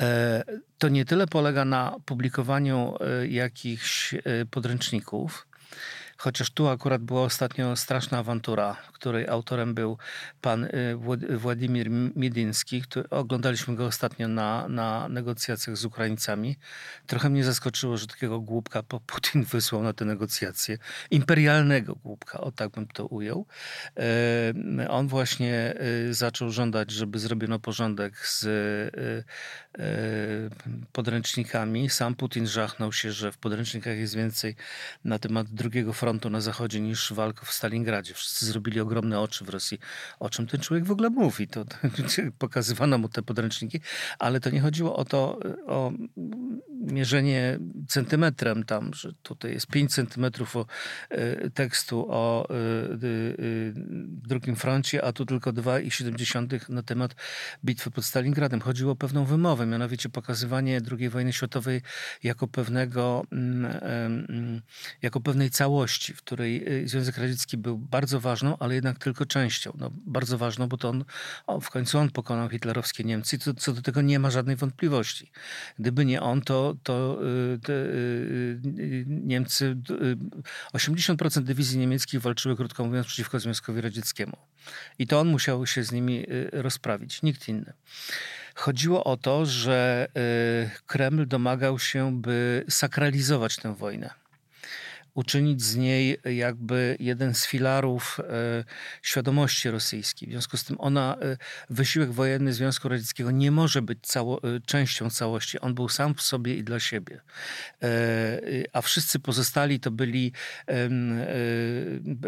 e, 0.00 0.42
to 0.78 0.88
nie 0.88 1.04
tyle 1.04 1.26
polega 1.26 1.64
na 1.64 1.96
publikowaniu 2.04 2.94
e, 3.00 3.26
jakichś 3.26 4.14
podręczników, 4.50 5.48
Chociaż 6.20 6.50
tu 6.50 6.68
akurat 6.68 7.02
była 7.02 7.22
ostatnio 7.22 7.76
straszna 7.76 8.18
awantura, 8.18 8.76
której 8.92 9.28
autorem 9.28 9.74
był 9.74 9.98
pan 10.40 10.64
y, 10.64 11.38
Władimir 11.38 11.90
Miediński. 11.90 12.82
Który, 12.82 13.10
oglądaliśmy 13.10 13.76
go 13.76 13.86
ostatnio 13.86 14.28
na, 14.28 14.68
na 14.68 15.08
negocjacjach 15.08 15.76
z 15.76 15.84
Ukraińcami. 15.84 16.56
Trochę 17.06 17.30
mnie 17.30 17.44
zaskoczyło, 17.44 17.96
że 17.96 18.06
takiego 18.06 18.40
głupka 18.40 18.82
Putin 18.82 19.44
wysłał 19.44 19.82
na 19.82 19.92
te 19.92 20.04
negocjacje. 20.04 20.78
Imperialnego 21.10 21.94
głupka, 21.94 22.40
o 22.40 22.52
tak 22.52 22.70
bym 22.70 22.86
to 22.86 23.06
ujął. 23.06 23.46
E, 24.78 24.88
on 24.88 25.08
właśnie 25.08 25.74
y, 26.08 26.14
zaczął 26.14 26.50
żądać, 26.50 26.90
żeby 26.90 27.18
zrobiono 27.18 27.58
porządek 27.58 28.26
z 28.26 28.44
y, 28.44 29.24
podręcznikami. 30.92 31.90
Sam 31.90 32.14
Putin 32.14 32.46
żachnął 32.46 32.92
się, 32.92 33.12
że 33.12 33.32
w 33.32 33.38
podręcznikach 33.38 33.96
jest 33.96 34.14
więcej 34.14 34.56
na 35.04 35.18
temat 35.18 35.46
drugiego 35.48 35.92
frontu 35.92 36.07
frontu 36.08 36.30
na 36.30 36.40
zachodzie 36.40 36.80
niż 36.80 37.12
walka 37.12 37.46
w 37.46 37.52
Stalingradzie. 37.52 38.14
Wszyscy 38.14 38.46
zrobili 38.46 38.80
ogromne 38.80 39.20
oczy 39.20 39.44
w 39.44 39.48
Rosji. 39.48 39.78
O 40.20 40.30
czym 40.30 40.46
ten 40.46 40.60
człowiek 40.60 40.84
w 40.84 40.90
ogóle 40.90 41.10
mówi? 41.10 41.48
To, 41.48 41.64
to 41.64 41.76
pokazywano 42.38 42.98
mu 42.98 43.08
te 43.08 43.22
podręczniki, 43.22 43.80
ale 44.18 44.40
to 44.40 44.50
nie 44.50 44.60
chodziło 44.60 44.96
o 44.96 45.04
to, 45.04 45.38
o 45.66 45.92
mierzenie 46.70 47.58
centymetrem 47.88 48.64
tam, 48.64 48.94
że 48.94 49.12
tutaj 49.22 49.52
jest 49.52 49.66
5 49.66 49.94
centymetrów 49.94 50.56
o, 50.56 50.66
y, 51.12 51.50
tekstu 51.54 52.06
o 52.10 52.48
y, 52.50 52.54
y, 53.04 53.72
drugim 54.28 54.56
froncie, 54.56 55.04
a 55.04 55.12
tu 55.12 55.26
tylko 55.26 55.52
2,7 55.52 56.70
na 56.70 56.82
temat 56.82 57.14
bitwy 57.64 57.90
pod 57.90 58.04
Stalingradem. 58.04 58.60
Chodziło 58.60 58.92
o 58.92 58.96
pewną 58.96 59.24
wymowę, 59.24 59.66
mianowicie 59.66 60.08
pokazywanie 60.08 60.80
II 60.98 61.08
wojny 61.08 61.32
światowej 61.32 61.82
jako 62.22 62.46
pewnego, 62.46 63.22
mm, 63.32 64.62
jako 65.02 65.20
pewnej 65.20 65.50
całości, 65.50 65.97
w 66.06 66.22
której 66.22 66.66
Związek 66.84 67.18
Radziecki 67.18 67.56
był 67.56 67.78
bardzo 67.78 68.20
ważną, 68.20 68.58
ale 68.58 68.74
jednak 68.74 68.98
tylko 68.98 69.26
częścią. 69.26 69.72
No, 69.78 69.90
bardzo 69.92 70.38
ważną, 70.38 70.68
bo 70.68 70.76
to 70.76 70.88
on, 70.88 71.04
o, 71.46 71.60
w 71.60 71.70
końcu 71.70 71.98
on 71.98 72.10
pokonał 72.10 72.48
hitlerowskie 72.48 73.04
Niemcy 73.04 73.38
co, 73.38 73.54
co 73.54 73.72
do 73.72 73.82
tego 73.82 74.02
nie 74.02 74.18
ma 74.18 74.30
żadnej 74.30 74.56
wątpliwości. 74.56 75.30
Gdyby 75.78 76.04
nie 76.04 76.22
on, 76.22 76.42
to 76.42 76.76
to 76.82 77.18
y, 77.22 77.60
y, 77.68 77.72
y, 77.72 79.04
Niemcy, 79.06 79.76
80% 80.72 81.42
dywizji 81.42 81.78
niemieckich 81.78 82.20
walczyły, 82.20 82.56
krótko 82.56 82.84
mówiąc, 82.84 83.06
przeciwko 83.06 83.40
Związkowi 83.40 83.80
Radzieckiemu. 83.80 84.36
I 84.98 85.06
to 85.06 85.20
on 85.20 85.28
musiał 85.28 85.66
się 85.66 85.84
z 85.84 85.92
nimi 85.92 86.26
rozprawić, 86.52 87.22
nikt 87.22 87.48
inny. 87.48 87.72
Chodziło 88.54 89.04
o 89.04 89.16
to, 89.16 89.46
że 89.46 90.08
Kreml 90.86 91.26
domagał 91.26 91.78
się, 91.78 92.20
by 92.20 92.64
sakralizować 92.68 93.56
tę 93.56 93.74
wojnę 93.74 94.27
uczynić 95.18 95.62
z 95.62 95.76
niej 95.76 96.18
jakby 96.24 96.96
jeden 97.00 97.34
z 97.34 97.46
filarów 97.46 98.20
e, 98.20 98.64
świadomości 99.02 99.70
rosyjskiej. 99.70 100.28
W 100.28 100.30
związku 100.32 100.56
z 100.56 100.64
tym 100.64 100.76
ona, 100.80 101.16
e, 101.22 101.36
wysiłek 101.70 102.12
wojenny 102.12 102.52
Związku 102.52 102.88
Radzieckiego 102.88 103.30
nie 103.30 103.50
może 103.50 103.82
być 103.82 103.98
cało, 104.02 104.42
e, 104.42 104.60
częścią 104.60 105.10
całości. 105.10 105.60
On 105.60 105.74
był 105.74 105.88
sam 105.88 106.14
w 106.14 106.22
sobie 106.22 106.54
i 106.54 106.64
dla 106.64 106.80
siebie. 106.80 107.20
A 108.72 108.82
wszyscy 108.82 109.18
pozostali 109.18 109.80
to 109.80 109.90
byli, 109.90 110.32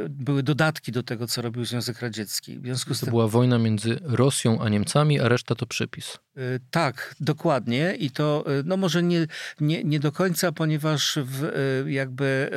były 0.09 0.42
dodatki 0.42 0.92
do 0.92 1.02
tego, 1.02 1.26
co 1.26 1.42
robił 1.42 1.64
Związek 1.64 2.00
Radziecki. 2.00 2.59
W 2.59 2.62
związku 2.62 2.94
z 2.94 3.00
to 3.00 3.06
tym... 3.06 3.11
była 3.11 3.28
wojna 3.28 3.59
między 3.59 3.99
Rosją 4.02 4.61
a 4.61 4.68
Niemcami, 4.68 5.20
a 5.20 5.28
reszta 5.28 5.54
to 5.54 5.66
przypis. 5.66 6.18
Tak, 6.70 7.14
dokładnie. 7.20 7.94
I 7.94 8.11
to 8.11 8.44
no 8.64 8.76
może 8.76 9.02
nie, 9.02 9.26
nie, 9.61 9.85
nie 9.85 10.00
do 10.00 10.12
końca, 10.12 10.52
ponieważ 10.52 11.18
w, 11.23 11.52
jakby 11.87 12.50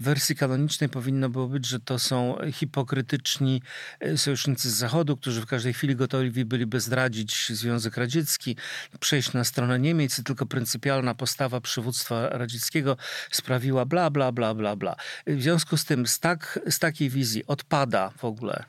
w 0.00 0.04
wersji 0.04 0.36
kanonicznej 0.36 0.90
powinno 0.90 1.28
było 1.28 1.48
być, 1.48 1.66
że 1.66 1.80
to 1.80 1.98
są 1.98 2.38
hipokrytyczni 2.52 3.62
e, 4.00 4.18
sojusznicy 4.18 4.70
z 4.70 4.74
Zachodu, 4.74 5.16
którzy 5.16 5.40
w 5.40 5.46
każdej 5.46 5.72
chwili 5.72 5.96
gotowi 5.96 6.44
byliby 6.44 6.80
zdradzić 6.80 7.48
Związek 7.48 7.96
Radziecki, 7.96 8.56
przejść 9.00 9.32
na 9.32 9.44
stronę 9.44 9.78
Niemiec 9.78 10.18
i 10.18 10.24
tylko 10.24 10.46
pryncypialna 10.46 11.14
postawa 11.14 11.60
przywództwa 11.60 12.28
radzieckiego 12.28 12.96
sprawiła 13.30 13.84
bla, 13.84 14.10
bla, 14.10 14.32
bla, 14.32 14.54
bla, 14.54 14.76
bla. 14.76 14.96
W 15.26 15.42
związku 15.42 15.76
z 15.76 15.84
tym 15.84 16.06
z, 16.06 16.20
tak, 16.20 16.58
z 16.70 16.78
takiej 16.78 17.10
wizji 17.10 17.46
odpada 17.46 18.10
w 18.10 18.24
ogóle 18.24 18.64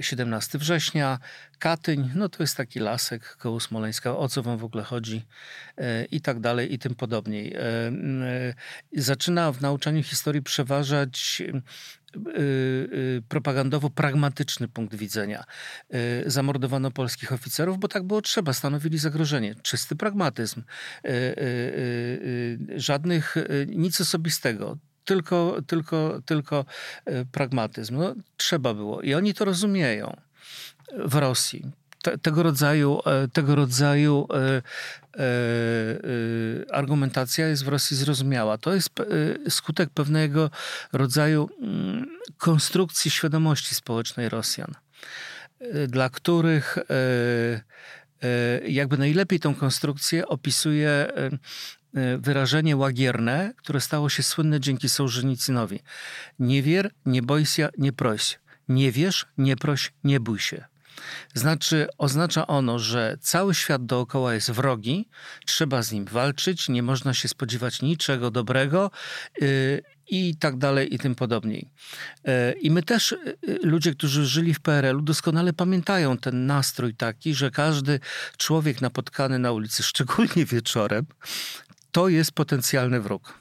17 0.00 0.58
września, 0.58 1.18
Katyń, 1.58 2.10
no 2.14 2.28
to 2.28 2.42
jest 2.42 2.56
taki 2.56 2.78
lasek 2.78 3.36
koło 3.36 3.60
Smoleńska, 3.60 4.16
o 4.16 4.28
co 4.28 4.42
wam 4.42 4.58
w 4.58 4.64
ogóle 4.64 4.84
chodzi 4.84 5.26
e, 5.76 6.04
i 6.04 6.20
tak 6.20 6.40
dalej 6.40 6.74
i 6.74 6.78
tym 6.78 6.94
podobniej. 6.94 7.54
E, 7.54 7.60
e, 7.60 8.54
zaczyna 8.92 9.52
w 9.52 9.60
nauczaniu 9.60 10.02
historii 10.02 10.42
przeważać 10.42 11.42
propagandowo-pragmatyczny 13.28 14.68
punkt 14.68 14.94
widzenia. 14.94 15.44
Zamordowano 16.26 16.90
polskich 16.90 17.32
oficerów, 17.32 17.78
bo 17.78 17.88
tak 17.88 18.02
było 18.02 18.22
trzeba, 18.22 18.52
stanowili 18.52 18.98
zagrożenie. 18.98 19.54
Czysty 19.62 19.96
pragmatyzm. 19.96 20.62
Żadnych, 22.76 23.34
nic 23.66 24.00
osobistego 24.00 24.78
tylko, 25.04 25.56
tylko, 25.66 26.20
tylko 26.24 26.64
pragmatyzm. 27.32 27.96
No, 27.96 28.14
trzeba 28.36 28.74
było. 28.74 29.02
I 29.02 29.14
oni 29.14 29.34
to 29.34 29.44
rozumieją 29.44 30.16
w 30.96 31.14
Rosji. 31.14 31.64
Te, 32.02 32.18
tego 32.18 32.42
rodzaju, 32.42 33.00
e, 33.06 33.28
tego 33.28 33.54
rodzaju 33.54 34.28
e, 34.30 34.62
argumentacja 36.72 37.48
jest 37.48 37.64
w 37.64 37.68
Rosji 37.68 37.96
zrozumiała. 37.96 38.58
To 38.58 38.74
jest 38.74 38.90
skutek 39.48 39.90
pewnego 39.90 40.50
rodzaju 40.92 41.50
mm, 41.62 42.06
konstrukcji 42.36 43.10
świadomości 43.10 43.74
społecznej 43.74 44.28
Rosjan, 44.28 44.74
dla 45.88 46.10
których 46.10 46.78
jakby 48.68 48.98
najlepiej 48.98 49.40
tą 49.40 49.54
konstrukcję 49.54 50.28
opisuje 50.28 51.12
wyrażenie 52.18 52.76
łagierne, 52.76 53.52
które 53.56 53.80
stało 53.80 54.08
się 54.08 54.22
słynne 54.22 54.60
dzięki 54.60 54.88
Sołżenicynowi. 54.88 55.80
Nie 56.38 56.62
wier, 56.62 56.90
nie 57.06 57.22
boj 57.22 57.46
się, 57.46 57.68
nie 57.78 57.92
proś. 57.92 58.38
Nie 58.68 58.92
wiesz, 58.92 59.26
nie 59.38 59.56
proś, 59.56 59.92
nie 60.04 60.20
bój 60.20 60.38
się. 60.38 60.64
Znaczy, 61.34 61.86
oznacza 61.98 62.46
ono, 62.46 62.78
że 62.78 63.16
cały 63.20 63.54
świat 63.54 63.86
dookoła 63.86 64.34
jest 64.34 64.50
wrogi, 64.50 65.08
trzeba 65.46 65.82
z 65.82 65.92
nim 65.92 66.04
walczyć, 66.04 66.68
nie 66.68 66.82
można 66.82 67.14
się 67.14 67.28
spodziewać 67.28 67.82
niczego 67.82 68.30
dobrego. 68.30 68.90
Yy, 69.40 69.82
i 70.10 70.36
tak 70.36 70.58
dalej 70.58 70.94
i 70.94 70.98
tym 70.98 71.14
podobniej. 71.14 71.70
E, 72.24 72.52
I 72.52 72.70
my 72.70 72.82
też, 72.82 73.12
e, 73.12 73.16
ludzie, 73.62 73.94
którzy 73.94 74.26
żyli 74.26 74.54
w 74.54 74.60
PRL-u, 74.60 75.02
doskonale 75.02 75.52
pamiętają 75.52 76.18
ten 76.18 76.46
nastrój 76.46 76.94
taki, 76.94 77.34
że 77.34 77.50
każdy 77.50 78.00
człowiek 78.36 78.80
napotkany 78.80 79.38
na 79.38 79.52
ulicy, 79.52 79.82
szczególnie 79.92 80.44
wieczorem, 80.46 81.06
to 81.92 82.08
jest 82.08 82.32
potencjalny 82.32 83.00
wróg. 83.00 83.37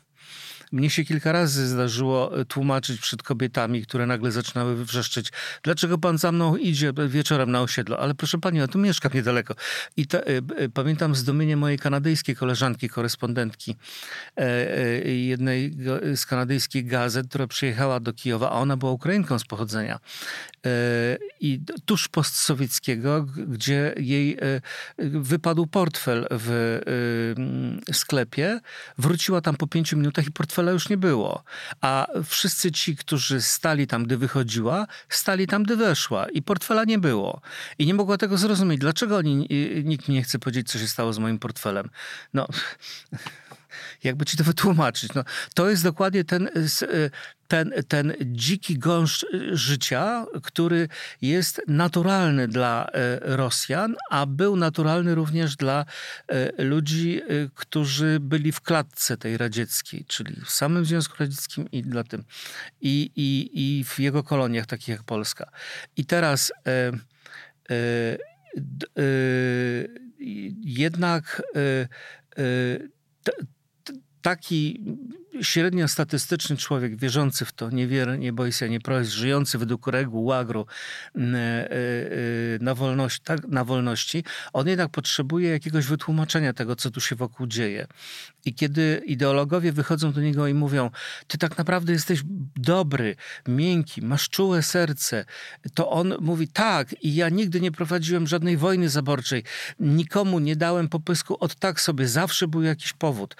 Mnie 0.72 0.90
się 0.90 1.04
kilka 1.04 1.32
razy 1.32 1.68
zdarzyło 1.68 2.40
e, 2.40 2.46
tłumaczyć 2.46 3.02
przed 3.02 3.24
kobietami, 3.24 3.82
które 3.82 4.06
nagle 4.06 4.32
zaczynały 4.32 4.86
wrzeszczeć, 4.86 5.32
dlaczego 5.64 5.98
pan 5.98 6.18
za 6.18 6.32
mną 6.32 6.56
idzie 6.56 6.94
wieczorem 7.08 7.52
na 7.52 7.62
osiedlu? 7.62 7.96
Ale 7.96 8.16
proszę 8.16 8.38
pani, 8.38 8.60
ja 8.60 8.68
tu 8.68 8.80
mieszkam 8.80 9.12
niedaleko. 9.14 9.56
I 9.98 10.08
ta, 10.08 10.18
y, 10.18 10.42
y, 10.62 10.70
pamiętam 10.70 11.16
zdumienie 11.16 11.58
mojej 11.58 11.80
kanadyjskiej 11.80 12.36
koleżanki, 12.36 12.90
korespondentki 12.90 13.76
y, 14.40 15.14
jednej 15.14 15.78
z 16.16 16.26
kanadyjskich 16.26 16.88
gazet, 16.88 17.28
która 17.28 17.48
przyjechała 17.48 18.00
do 18.00 18.14
Kijowa, 18.14 18.50
a 18.50 18.54
ona 18.54 18.78
była 18.78 18.92
Ukrainką 18.92 19.40
z 19.40 19.46
pochodzenia. 19.46 20.00
I 21.40 21.62
tuż 21.86 22.08
postsowieckiego, 22.08 23.26
gdzie 23.48 23.94
jej 23.98 24.38
wypadł 24.98 25.68
portfel 25.68 26.28
w 26.32 26.80
sklepie, 27.94 28.60
wróciła 28.98 29.42
tam 29.42 29.56
po 29.56 29.68
pięciu 29.68 29.98
minutach 29.98 30.28
i 30.28 30.32
portfel 30.32 30.57
portfela 30.58 30.72
już 30.72 30.90
nie 30.90 30.98
było. 30.98 31.44
A 31.82 32.08
wszyscy 32.26 32.72
ci, 32.72 32.96
którzy 32.96 33.42
stali 33.42 33.88
tam, 33.88 34.04
gdy 34.04 34.18
wychodziła, 34.18 34.88
stali 35.10 35.48
tam, 35.48 35.64
gdy 35.64 35.76
weszła 35.76 36.30
i 36.30 36.42
portfela 36.42 36.84
nie 36.84 37.00
było. 37.00 37.42
I 37.80 37.86
nie 37.86 37.94
mogła 37.94 38.18
tego 38.18 38.38
zrozumieć. 38.38 38.80
Dlaczego 38.80 39.18
oni, 39.18 39.48
nikt 39.84 40.08
mi 40.08 40.16
nie 40.16 40.24
chce 40.24 40.40
powiedzieć, 40.40 40.72
co 40.72 40.80
się 40.80 40.88
stało 40.88 41.14
z 41.14 41.20
moim 41.20 41.40
portfelem? 41.40 41.90
No 42.34 42.48
jakby 44.03 44.25
ci 44.25 44.38
to 44.38 44.43
wytłumaczyć. 44.53 45.13
No, 45.13 45.24
to 45.53 45.69
jest 45.69 45.84
dokładnie 45.84 46.24
ten, 46.24 46.50
ten, 47.48 47.72
ten 47.88 48.13
dziki 48.22 48.79
gąszcz 48.79 49.25
życia, 49.51 50.25
który 50.43 50.88
jest 51.22 51.62
naturalny 51.67 52.48
dla 52.48 52.88
Rosjan, 53.22 53.96
a 54.10 54.25
był 54.25 54.55
naturalny 54.55 55.15
również 55.15 55.55
dla 55.55 55.86
ludzi, 56.57 57.22
którzy 57.55 58.17
byli 58.19 58.51
w 58.51 58.62
klatce 58.62 59.17
tej 59.17 59.38
radzieckiej, 59.38 60.05
czyli 60.07 60.41
w 60.46 60.50
samym 60.50 60.86
Związku 60.86 61.15
Radzieckim 61.19 61.72
i 61.72 61.84
dla 61.84 62.03
tym, 62.03 62.24
i, 62.81 63.12
i, 63.15 63.50
i 63.53 63.84
w 63.84 64.00
jego 64.00 64.24
koloniach, 64.24 64.65
takich 64.65 64.88
jak 64.88 65.03
Polska. 65.03 65.51
I 65.98 66.05
teraz 66.05 66.51
e, 66.51 66.91
e, 67.69 67.74
e, 67.74 68.17
jednak 70.62 71.41
taki 74.27 74.81
średnio 75.41 75.88
statystyczny 75.88 76.57
człowiek, 76.57 76.96
wierzący 76.96 77.46
w 77.46 77.51
to, 77.51 77.69
nie 77.69 77.88
wier, 77.88 78.19
nie 78.19 78.34
boi 78.34 78.51
się, 78.51 78.69
nie 78.69 78.79
proś, 78.79 79.07
żyjący 79.07 79.57
według 79.57 79.88
reguł 79.88 80.25
łagru 80.25 80.65
mm, 81.15 81.36
e, 81.36 81.69
e, 81.69 81.69
na 82.62 82.75
wolności, 82.75 83.22
tak, 83.24 83.48
na 83.48 83.65
wolności, 83.65 84.24
on 84.53 84.67
jednak 84.67 84.89
potrzebuje 84.89 85.50
jakiegoś 85.50 85.86
wytłumaczenia 85.86 86.53
tego, 86.53 86.75
co 86.75 86.91
tu 86.91 87.01
się 87.01 87.15
wokół 87.15 87.48
dzieje. 87.48 87.88
I 88.46 88.53
kiedy 88.53 89.01
ideologowie 89.05 89.72
wychodzą 89.72 90.12
do 90.12 90.22
niego 90.22 90.48
i 90.48 90.53
mówią, 90.53 90.89
ty 91.27 91.38
tak 91.38 91.57
naprawdę 91.57 91.93
jesteś 91.93 92.22
dobry, 92.55 93.15
miękki, 93.48 94.01
masz 94.01 94.29
czułe 94.29 94.63
serce, 94.63 95.25
to 95.74 95.89
on 95.91 96.13
mówi, 96.19 96.48
tak, 96.48 97.03
i 97.03 97.15
ja 97.15 97.29
nigdy 97.29 97.62
nie 97.62 97.72
prowadziłem 97.72 98.27
żadnej 98.27 98.57
wojny 98.57 98.89
zaborczej, 98.89 99.43
nikomu 99.79 100.39
nie 100.39 100.55
dałem 100.55 100.89
popysku 100.89 101.38
od 101.43 101.55
tak 101.55 101.81
sobie, 101.81 102.07
zawsze 102.07 102.48
był 102.48 102.62
jakiś 102.62 102.93
powód. 102.93 103.36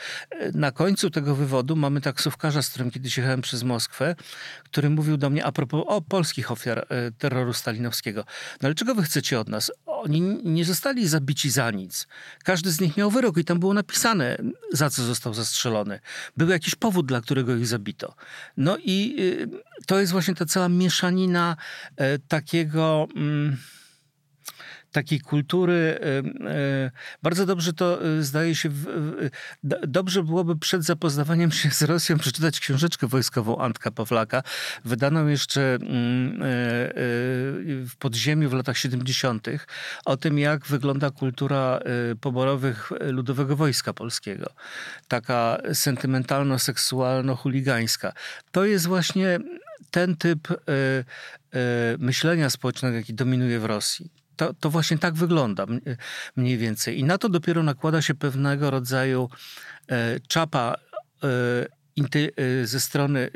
Na 0.54 0.72
końcu 0.78 1.10
tego 1.10 1.36
wywodu 1.36 1.76
mamy 1.76 2.02
taksówkarza, 2.02 2.62
z 2.62 2.70
którym 2.70 2.92
kiedyś 2.92 3.18
jechałem 3.18 3.42
przez 3.42 3.64
Moskwę, 3.64 4.16
który 4.64 4.90
mówił 4.90 5.18
do 5.18 5.30
mnie 5.30 5.46
a 5.46 5.52
propos 5.52 5.84
o 5.88 6.02
polskich 6.02 6.52
ofiar 6.52 6.80
e, 6.90 7.12
terroru 7.12 7.54
stalinowskiego. 7.54 8.26
No 8.62 8.66
ale 8.66 8.76
czego 8.76 8.96
wy 8.96 9.04
chcecie 9.04 9.40
od 9.40 9.50
nas? 9.50 9.72
Oni 9.86 10.22
nie 10.44 10.66
zostali 10.66 11.08
zabici 11.08 11.50
za 11.50 11.72
nic. 11.72 12.08
Każdy 12.44 12.72
z 12.72 12.82
nich 12.82 12.98
miał 12.98 13.12
wyrok 13.12 13.38
i 13.38 13.46
tam 13.46 13.60
było 13.60 13.74
napisane, 13.74 14.38
za 14.74 14.90
co 14.90 15.04
został 15.04 15.34
zastrzelony. 15.34 16.00
Był 16.38 16.50
jakiś 16.50 16.76
powód, 16.76 17.06
dla 17.06 17.22
którego 17.22 17.56
ich 17.56 17.68
zabito. 17.68 18.16
No 18.58 18.78
i 18.78 19.16
y, 19.20 19.50
to 19.88 20.00
jest 20.00 20.12
właśnie 20.12 20.36
ta 20.36 20.46
cała 20.46 20.70
mieszanina 20.70 21.58
e, 21.96 22.20
takiego... 22.20 23.08
Takiej 24.92 25.20
kultury. 25.20 26.00
Bardzo 27.24 27.46
dobrze 27.46 27.74
to 27.74 28.06
y, 28.06 28.24
zdaje 28.24 28.56
się, 28.56 28.70
dobrze 29.88 30.24
byłoby 30.24 30.56
przed 30.56 30.84
zapoznawaniem 30.84 31.52
się 31.52 31.72
z 31.72 31.82
Rosją 31.82 32.18
przeczytać 32.18 32.60
książeczkę 32.60 33.08
wojskową 33.08 33.58
Antka 33.58 33.92
Pawlaka, 33.92 34.44
wydaną 34.86 35.28
jeszcze 35.28 35.62
mm, 35.62 36.42
e, 36.42 36.46
e, 36.46 36.50
w 37.86 37.92
podziemiu 38.00 38.50
w 38.50 38.54
latach 38.54 38.78
70. 38.78 39.48
o 40.06 40.18
tym, 40.18 40.40
jak 40.40 40.66
wygląda 40.66 41.12
kultura 41.12 41.80
e, 41.80 41.82
poborowych 42.16 42.92
Ludowego 43.02 43.56
Wojska 43.56 43.94
Polskiego. 43.94 44.50
Taka 45.08 45.58
sentymentalno-seksualno-chuligańska. 45.74 48.12
To 48.52 48.66
jest 48.66 48.88
właśnie 48.88 49.40
ten 49.92 50.16
typ 50.16 50.48
myślenia 52.00 52.50
społecznego, 52.50 52.98
jaki 52.98 53.14
dominuje 53.14 53.60
w 53.60 53.66
Rosji 53.66 54.12
to, 54.38 54.54
to 54.54 54.70
właśnie 54.70 54.98
tak 54.98 55.14
wygląda 55.14 55.66
mniej 56.36 56.58
więcej. 56.58 57.00
I 57.00 57.04
na 57.04 57.18
to 57.18 57.30
dopiero 57.30 57.64
nakłada 57.64 58.02
się 58.02 58.16
pewnego 58.16 58.72
rodzaju 58.72 59.30
e, 59.90 60.20
czapa 60.28 60.76
e, 61.24 61.28
e, 62.38 62.68
ze 62.68 62.80
strony 62.80 63.30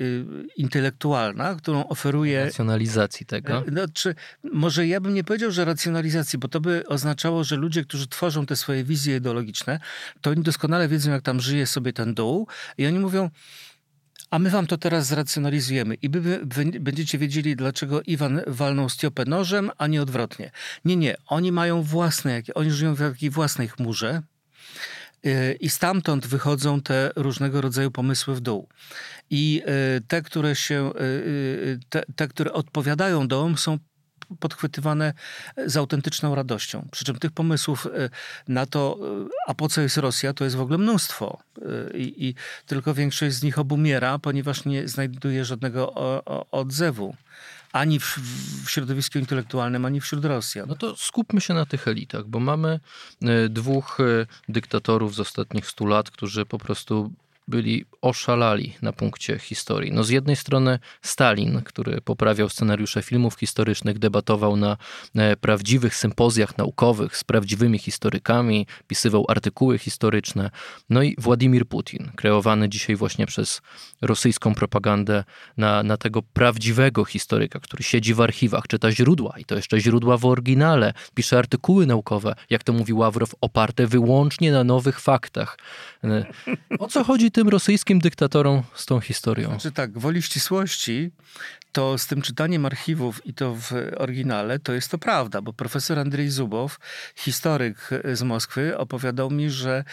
intelektualna, 0.57 1.55
którą 1.55 1.87
oferuje. 1.87 2.45
Racjonalizacji 2.45 3.25
tego. 3.25 3.63
Znaczy, 3.67 4.15
może 4.43 4.87
ja 4.87 5.01
bym 5.01 5.13
nie 5.13 5.23
powiedział, 5.23 5.51
że 5.51 5.65
racjonalizacji, 5.65 6.39
bo 6.39 6.47
to 6.47 6.61
by 6.61 6.87
oznaczało, 6.87 7.43
że 7.43 7.55
ludzie, 7.55 7.83
którzy 7.83 8.07
tworzą 8.07 8.45
te 8.45 8.55
swoje 8.55 8.83
wizje 8.83 9.17
ideologiczne, 9.17 9.79
to 10.21 10.29
oni 10.29 10.43
doskonale 10.43 10.87
wiedzą, 10.87 11.11
jak 11.11 11.21
tam 11.21 11.39
żyje 11.39 11.67
sobie 11.67 11.93
ten 11.93 12.13
dół, 12.13 12.47
i 12.77 12.87
oni 12.87 12.99
mówią 12.99 13.29
a 14.31 14.39
my 14.39 14.49
wam 14.49 14.67
to 14.67 14.77
teraz 14.77 15.07
zracjonalizujemy 15.07 15.95
i 15.95 16.09
wy 16.09 16.39
będziecie 16.79 17.17
wiedzieli, 17.17 17.55
dlaczego 17.55 18.01
Iwan 18.01 18.41
walnął 18.47 18.89
Stiopę 18.89 19.25
nożem, 19.25 19.71
a 19.77 19.87
nie 19.87 20.01
odwrotnie. 20.01 20.51
Nie, 20.85 20.95
nie. 20.95 21.15
Oni 21.27 21.51
mają 21.51 21.83
własne, 21.83 22.41
oni 22.55 22.71
żyją 22.71 22.95
w 22.95 22.99
jakiej 22.99 23.29
własnej 23.29 23.67
chmurze, 23.67 24.21
y, 25.25 25.57
i 25.59 25.69
stamtąd 25.69 26.27
wychodzą 26.27 26.81
te 26.81 27.11
różnego 27.15 27.61
rodzaju 27.61 27.91
pomysły 27.91 28.35
w 28.35 28.39
dół. 28.39 28.67
I 29.29 29.63
y, 29.97 30.01
te, 30.07 30.21
które 30.21 30.55
się, 30.55 30.91
y, 31.01 31.79
te, 31.89 32.03
te 32.15 32.27
które 32.27 32.53
odpowiadają 32.53 33.27
dołom, 33.27 33.57
są 33.57 33.77
podchwytywane 34.39 35.13
z 35.65 35.77
autentyczną 35.77 36.35
radością. 36.35 36.87
Przy 36.91 37.05
czym 37.05 37.19
tych 37.19 37.31
pomysłów 37.31 37.85
e, 37.85 38.09
na 38.47 38.65
to, 38.65 38.97
e, 39.01 39.27
a 39.47 39.53
po 39.53 39.69
co 39.69 39.81
jest 39.81 39.97
Rosja, 39.97 40.33
to 40.33 40.43
jest 40.43 40.55
w 40.55 40.61
ogóle 40.61 40.77
mnóstwo. 40.77 41.39
E, 41.57 41.97
I, 41.97 42.29
i 42.29 42.35
tylko 42.65 42.93
większość 42.93 43.35
z 43.35 43.43
nich 43.43 43.59
obumiera, 43.59 44.19
ponieważ 44.19 44.65
nie 44.65 44.87
znajduje 44.87 45.45
żadnego 45.45 45.93
odzewu 46.51 47.15
ani 47.71 47.99
w, 47.99 48.17
w, 48.65 48.69
środowisku 48.69 49.19
intelektualnym, 49.19 49.85
ani 49.85 50.01
wśród 50.01 50.25
Rosjan. 50.25 50.69
No 50.69 50.75
to 50.75 50.95
skupmy 50.95 51.41
się 51.41 51.53
na 51.53 51.65
tych 51.65 51.87
elitach, 51.87 52.27
bo 52.27 52.39
mamy 52.39 52.79
dwóch 53.49 53.97
dyktatorów 54.49 55.15
z 55.15 55.19
ostatnich 55.19 55.67
stu 55.67 55.85
lat, 55.85 56.11
którzy 56.11 56.45
po 56.45 56.57
prostu 56.57 57.11
byli 57.47 57.85
oszalali 58.01 58.73
na 58.81 58.93
punkcie 58.93 59.39
historii. 59.39 59.91
No 59.91 60.03
z 60.03 60.09
jednej 60.09 60.35
strony 60.35 60.79
Stalin, 61.01 61.61
który 61.61 62.01
poprawiał 62.01 62.49
scenariusze 62.49 63.01
filmów 63.01 63.35
historycznych, 63.35 63.99
debatował 63.99 64.57
na 64.57 64.77
e, 65.15 65.37
prawdziwych 65.37 65.95
sympozjach 65.95 66.57
naukowych 66.57 67.17
z 67.17 67.23
prawdziwymi 67.23 67.79
historykami, 67.79 68.67
pisywał 68.87 69.25
artykuły 69.27 69.77
historyczne. 69.77 70.49
No 70.89 71.03
i 71.03 71.15
Władimir 71.17 71.67
Putin, 71.67 72.11
kreowany 72.15 72.69
dzisiaj 72.69 72.95
właśnie 72.95 73.25
przez 73.25 73.61
rosyjską 74.01 74.55
propagandę 74.55 75.23
na, 75.57 75.83
na 75.83 75.97
tego 75.97 76.21
prawdziwego 76.21 77.05
historyka, 77.05 77.59
który 77.59 77.83
siedzi 77.83 78.13
w 78.13 78.21
archiwach, 78.21 78.67
czyta 78.67 78.91
źródła 78.91 79.33
i 79.37 79.45
to 79.45 79.55
jeszcze 79.55 79.79
źródła 79.79 80.17
w 80.17 80.25
oryginale, 80.25 80.93
pisze 81.13 81.37
artykuły 81.37 81.85
naukowe, 81.85 82.35
jak 82.49 82.63
to 82.63 82.73
mówi 82.73 82.93
Ławrow, 82.93 83.35
oparte 83.41 83.87
wyłącznie 83.87 84.51
na 84.51 84.63
nowych 84.63 84.99
faktach. 84.99 85.57
E, 86.03 86.25
o 86.79 86.87
co 86.87 87.03
chodzi 87.03 87.30
i 87.31 87.33
tym 87.33 87.49
rosyjskim 87.49 87.99
dyktatorom 87.99 88.63
z 88.75 88.85
tą 88.85 88.99
historią? 88.99 89.49
Znaczy 89.49 89.71
tak, 89.71 89.99
woli 89.99 90.21
ścisłości, 90.21 91.11
to 91.71 91.97
z 91.97 92.07
tym 92.07 92.21
czytaniem 92.21 92.65
archiwów 92.65 93.25
i 93.25 93.33
to 93.33 93.55
w 93.55 93.71
oryginale, 93.97 94.59
to 94.59 94.73
jest 94.73 94.91
to 94.91 94.97
prawda, 94.97 95.41
bo 95.41 95.53
profesor 95.53 95.99
Andrzej 95.99 96.29
Zubow, 96.29 96.77
historyk 97.15 97.89
z 98.13 98.21
Moskwy, 98.21 98.77
opowiadał 98.77 99.31
mi, 99.31 99.49
że 99.49 99.77
e, 99.77 99.83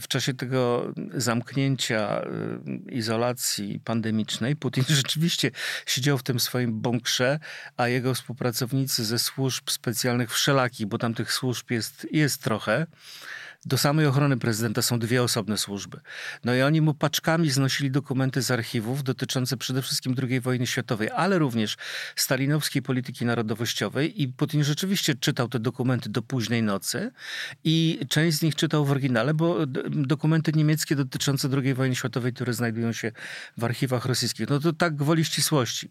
w 0.00 0.04
czasie 0.08 0.34
tego 0.34 0.92
zamknięcia, 1.14 2.22
e, 2.22 2.92
izolacji 2.92 3.80
pandemicznej, 3.84 4.56
Putin 4.56 4.84
rzeczywiście 5.02 5.50
siedział 5.86 6.18
w 6.18 6.22
tym 6.22 6.40
swoim 6.40 6.80
bąkrze, 6.80 7.38
a 7.76 7.88
jego 7.88 8.14
współpracownicy 8.14 9.04
ze 9.04 9.18
służb 9.18 9.70
specjalnych 9.70 10.32
wszelakich, 10.32 10.86
bo 10.86 10.98
tam 10.98 11.14
tych 11.14 11.32
służb 11.32 11.70
jest, 11.70 12.06
jest 12.12 12.42
trochę, 12.42 12.86
do 13.64 13.78
samej 13.78 14.06
ochrony 14.06 14.36
prezydenta 14.36 14.82
są 14.82 14.98
dwie 14.98 15.22
osobne 15.22 15.58
służby. 15.58 16.00
No 16.44 16.54
i 16.54 16.62
oni 16.62 16.80
mu 16.80 16.94
paczkami 16.94 17.50
znosili 17.50 17.90
dokumenty 17.90 18.42
z 18.42 18.50
archiwów 18.50 19.02
dotyczące 19.02 19.56
przede 19.56 19.82
wszystkim 19.82 20.14
II 20.22 20.40
wojny 20.40 20.66
światowej, 20.66 21.10
ale 21.10 21.38
również 21.38 21.76
stalinowskiej 22.16 22.82
polityki 22.82 23.24
narodowościowej 23.24 24.22
i 24.22 24.28
Putin 24.28 24.64
rzeczywiście 24.64 25.14
czytał 25.14 25.48
te 25.48 25.58
dokumenty 25.58 26.08
do 26.08 26.22
późnej 26.22 26.62
nocy 26.62 27.10
i 27.64 28.00
część 28.08 28.38
z 28.38 28.42
nich 28.42 28.54
czytał 28.54 28.84
w 28.84 28.90
oryginale, 28.90 29.34
bo 29.34 29.66
dokumenty 29.90 30.52
niemieckie 30.52 30.96
dotyczące 30.96 31.48
II 31.64 31.74
wojny 31.74 31.94
światowej, 31.96 32.32
które 32.32 32.52
znajdują 32.52 32.92
się 32.92 33.12
w 33.56 33.64
archiwach 33.64 34.04
rosyjskich, 34.04 34.48
no 34.48 34.60
to 34.60 34.72
tak 34.72 34.96
gwoli 34.96 35.24
ścisłości. 35.24 35.90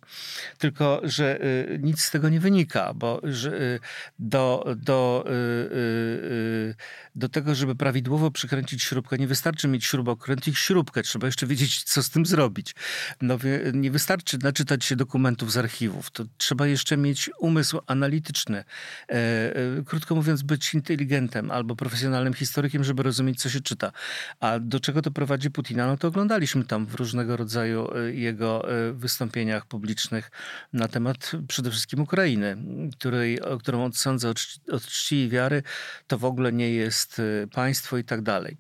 Tylko, 0.57 1.01
że 1.03 1.43
y, 1.43 1.79
nic 1.81 2.01
z 2.01 2.11
tego 2.11 2.29
nie 2.29 2.39
wynika, 2.39 2.93
bo 2.93 3.21
że, 3.23 3.61
y, 3.61 3.79
do, 4.19 4.75
do, 4.77 5.25
y, 5.27 5.31
y, 5.31 5.35
y 5.35 6.75
do 7.15 7.29
tego, 7.29 7.55
żeby 7.59 7.75
prawidłowo 7.75 8.31
przykręcić 8.31 8.83
śrubkę, 8.83 9.17
nie 9.17 9.27
wystarczy 9.27 9.67
mieć 9.67 9.85
śrubokręt 9.85 10.47
i 10.47 10.55
śrubkę. 10.55 11.01
Trzeba 11.01 11.27
jeszcze 11.27 11.47
wiedzieć, 11.47 11.83
co 11.83 12.03
z 12.03 12.09
tym 12.09 12.25
zrobić. 12.25 12.75
No, 13.21 13.37
nie 13.73 13.91
wystarczy 13.91 14.37
naczytać 14.43 14.85
się 14.85 14.95
dokumentów 14.95 15.51
z 15.51 15.57
archiwów. 15.57 16.11
To 16.11 16.25
trzeba 16.37 16.67
jeszcze 16.67 16.97
mieć 16.97 17.29
umysł 17.39 17.79
analityczny. 17.87 18.57
E, 18.57 19.13
e, 19.13 19.83
krótko 19.85 20.15
mówiąc, 20.15 20.41
być 20.41 20.73
inteligentem 20.73 21.51
albo 21.51 21.75
profesjonalnym 21.75 22.33
historykiem, 22.33 22.83
żeby 22.83 23.03
rozumieć, 23.03 23.41
co 23.41 23.49
się 23.49 23.61
czyta. 23.61 23.91
A 24.39 24.59
do 24.59 24.79
czego 24.79 25.01
to 25.01 25.11
prowadzi 25.11 25.51
Putina? 25.51 25.87
No 25.87 25.97
to 25.97 26.07
oglądaliśmy 26.07 26.63
tam 26.63 26.85
w 26.85 26.95
różnego 26.95 27.37
rodzaju 27.37 27.87
e, 27.95 28.13
jego 28.13 28.65
wystąpieniach 28.93 29.65
publicznych 29.65 30.31
na 30.73 30.87
temat 30.87 31.31
przede 31.47 31.71
wszystkim 31.71 31.99
Ukrainy, 31.99 32.57
której, 32.97 33.39
którą 33.59 33.85
odsądza 33.85 34.29
od, 34.29 34.39
od 34.71 34.85
czci 34.85 35.15
i 35.15 35.29
wiary. 35.29 35.63
To 36.07 36.17
w 36.17 36.25
ogóle 36.25 36.53
nie 36.53 36.69
jest 36.69 37.21
państwo 37.49 37.97
i 37.97 38.03
tak 38.03 38.21
dalej. 38.21 38.57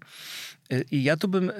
I 0.91 1.03
ja 1.03 1.17
tu 1.17 1.27
bym, 1.27 1.51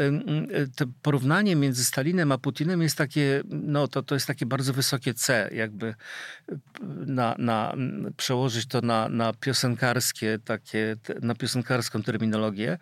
to 0.75 0.85
porównanie 1.01 1.55
między 1.55 1.85
Stalinem 1.85 2.31
a 2.31 2.37
Putinem 2.37 2.81
jest 2.81 2.97
takie, 2.97 3.43
no 3.49 3.87
to, 3.87 4.03
to 4.03 4.15
jest 4.15 4.27
takie 4.27 4.45
bardzo 4.45 4.73
wysokie 4.73 5.13
C, 5.13 5.49
jakby 5.53 5.95
na, 7.05 7.35
na, 7.37 7.75
przełożyć 8.17 8.65
to 8.65 8.81
na, 8.81 9.09
na 9.09 9.33
piosenkarskie, 9.33 10.39
takie, 10.45 10.95
na 11.21 11.35
piosenkarską 11.35 12.03
terminologię. 12.03 12.77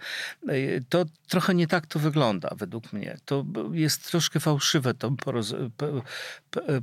To 0.90 1.06
trochę 1.28 1.56
nie 1.56 1.68
tak 1.68 1.88
to 1.88 2.00
wygląda 2.00 2.50
według 2.58 2.94
mnie. 2.94 3.18
To 3.26 3.46
jest 3.72 4.12
troszkę 4.12 4.40
fałszywe 4.40 4.94
to 4.94 5.16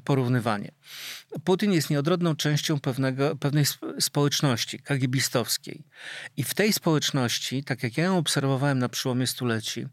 porównywanie. 0.04 0.72
Putin 1.44 1.72
jest 1.72 1.90
nieodrodną 1.90 2.36
częścią 2.36 2.80
pewnego, 2.80 3.36
pewnej 3.36 3.64
społeczności 4.00 4.78
kagiebistowskiej. 4.78 5.84
I 6.36 6.44
w 6.44 6.54
tej 6.54 6.72
społeczności, 6.72 7.64
tak 7.64 7.82
jak 7.82 7.96
ja 7.98 8.04
ją 8.04 8.18
obserwowałem 8.18 8.78
na 8.78 8.88
przełomie 8.88 9.26
stuleci, 9.34 9.86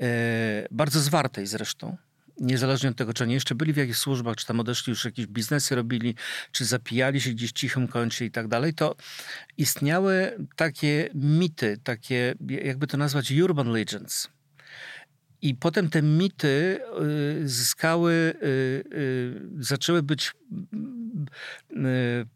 e, 0.00 0.66
bardzo 0.70 1.00
zwartej 1.00 1.46
zresztą, 1.46 1.96
niezależnie 2.40 2.90
od 2.90 2.96
tego, 2.96 3.14
czy 3.14 3.24
oni 3.24 3.34
jeszcze 3.34 3.54
byli 3.54 3.72
w 3.72 3.76
jakichś 3.76 3.98
służbach, 3.98 4.36
czy 4.36 4.46
tam 4.46 4.60
odeszli 4.60 4.90
już 4.90 5.04
jakieś 5.04 5.26
biznesy 5.26 5.74
robili, 5.74 6.14
czy 6.52 6.64
zapijali 6.64 7.20
się 7.20 7.30
gdzieś 7.30 7.50
w 7.50 7.52
cichym 7.52 7.88
kącie 7.88 8.24
i 8.24 8.30
tak 8.30 8.48
dalej, 8.48 8.74
to 8.74 8.96
istniały 9.58 10.46
takie 10.56 11.08
mity, 11.14 11.78
takie, 11.84 12.34
jakby 12.48 12.86
to 12.86 12.96
nazwać, 12.96 13.32
urban 13.32 13.72
legends. 13.72 14.28
I 15.42 15.54
potem 15.54 15.90
te 15.90 16.02
mity 16.02 16.80
y, 17.42 17.48
zyskały, 17.48 18.34
y, 18.42 19.40
zaczęły 19.58 20.02
być 20.02 20.32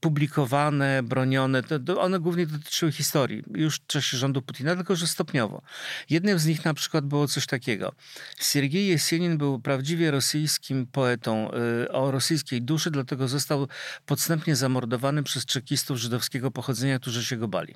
publikowane, 0.01 1.03
bronione. 1.03 1.63
One 1.99 2.21
głównie 2.21 2.47
dotyczyły 2.47 2.93
historii, 2.93 3.43
już 3.55 3.77
w 3.77 3.87
czasie 3.87 4.17
rządu 4.17 4.43
Putina, 4.43 4.77
tylko 4.77 4.97
że 4.97 5.07
stopniowo. 5.07 5.63
Jednym 6.11 6.39
z 6.39 6.47
nich 6.47 6.65
na 6.65 6.75
przykład 6.75 7.07
było 7.07 7.29
coś 7.29 7.47
takiego. 7.47 7.93
Siergiej 8.41 8.87
Jesienin 8.87 9.39
był 9.39 9.61
prawdziwie 9.61 10.11
rosyjskim 10.11 10.87
poetą 10.87 11.51
o 11.91 12.11
rosyjskiej 12.11 12.63
duszy, 12.63 12.91
dlatego 12.91 13.29
został 13.29 13.69
podstępnie 14.07 14.57
zamordowany 14.57 15.23
przez 15.23 15.47
czekistów 15.47 15.99
żydowskiego 15.99 16.51
pochodzenia, 16.51 16.99
którzy 16.99 17.25
się 17.25 17.37
go 17.37 17.49
bali. 17.49 17.75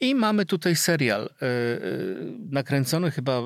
I 0.00 0.14
mamy 0.14 0.46
tutaj 0.46 0.76
serial 0.76 1.30
nakręcony 2.50 3.10
chyba 3.10 3.40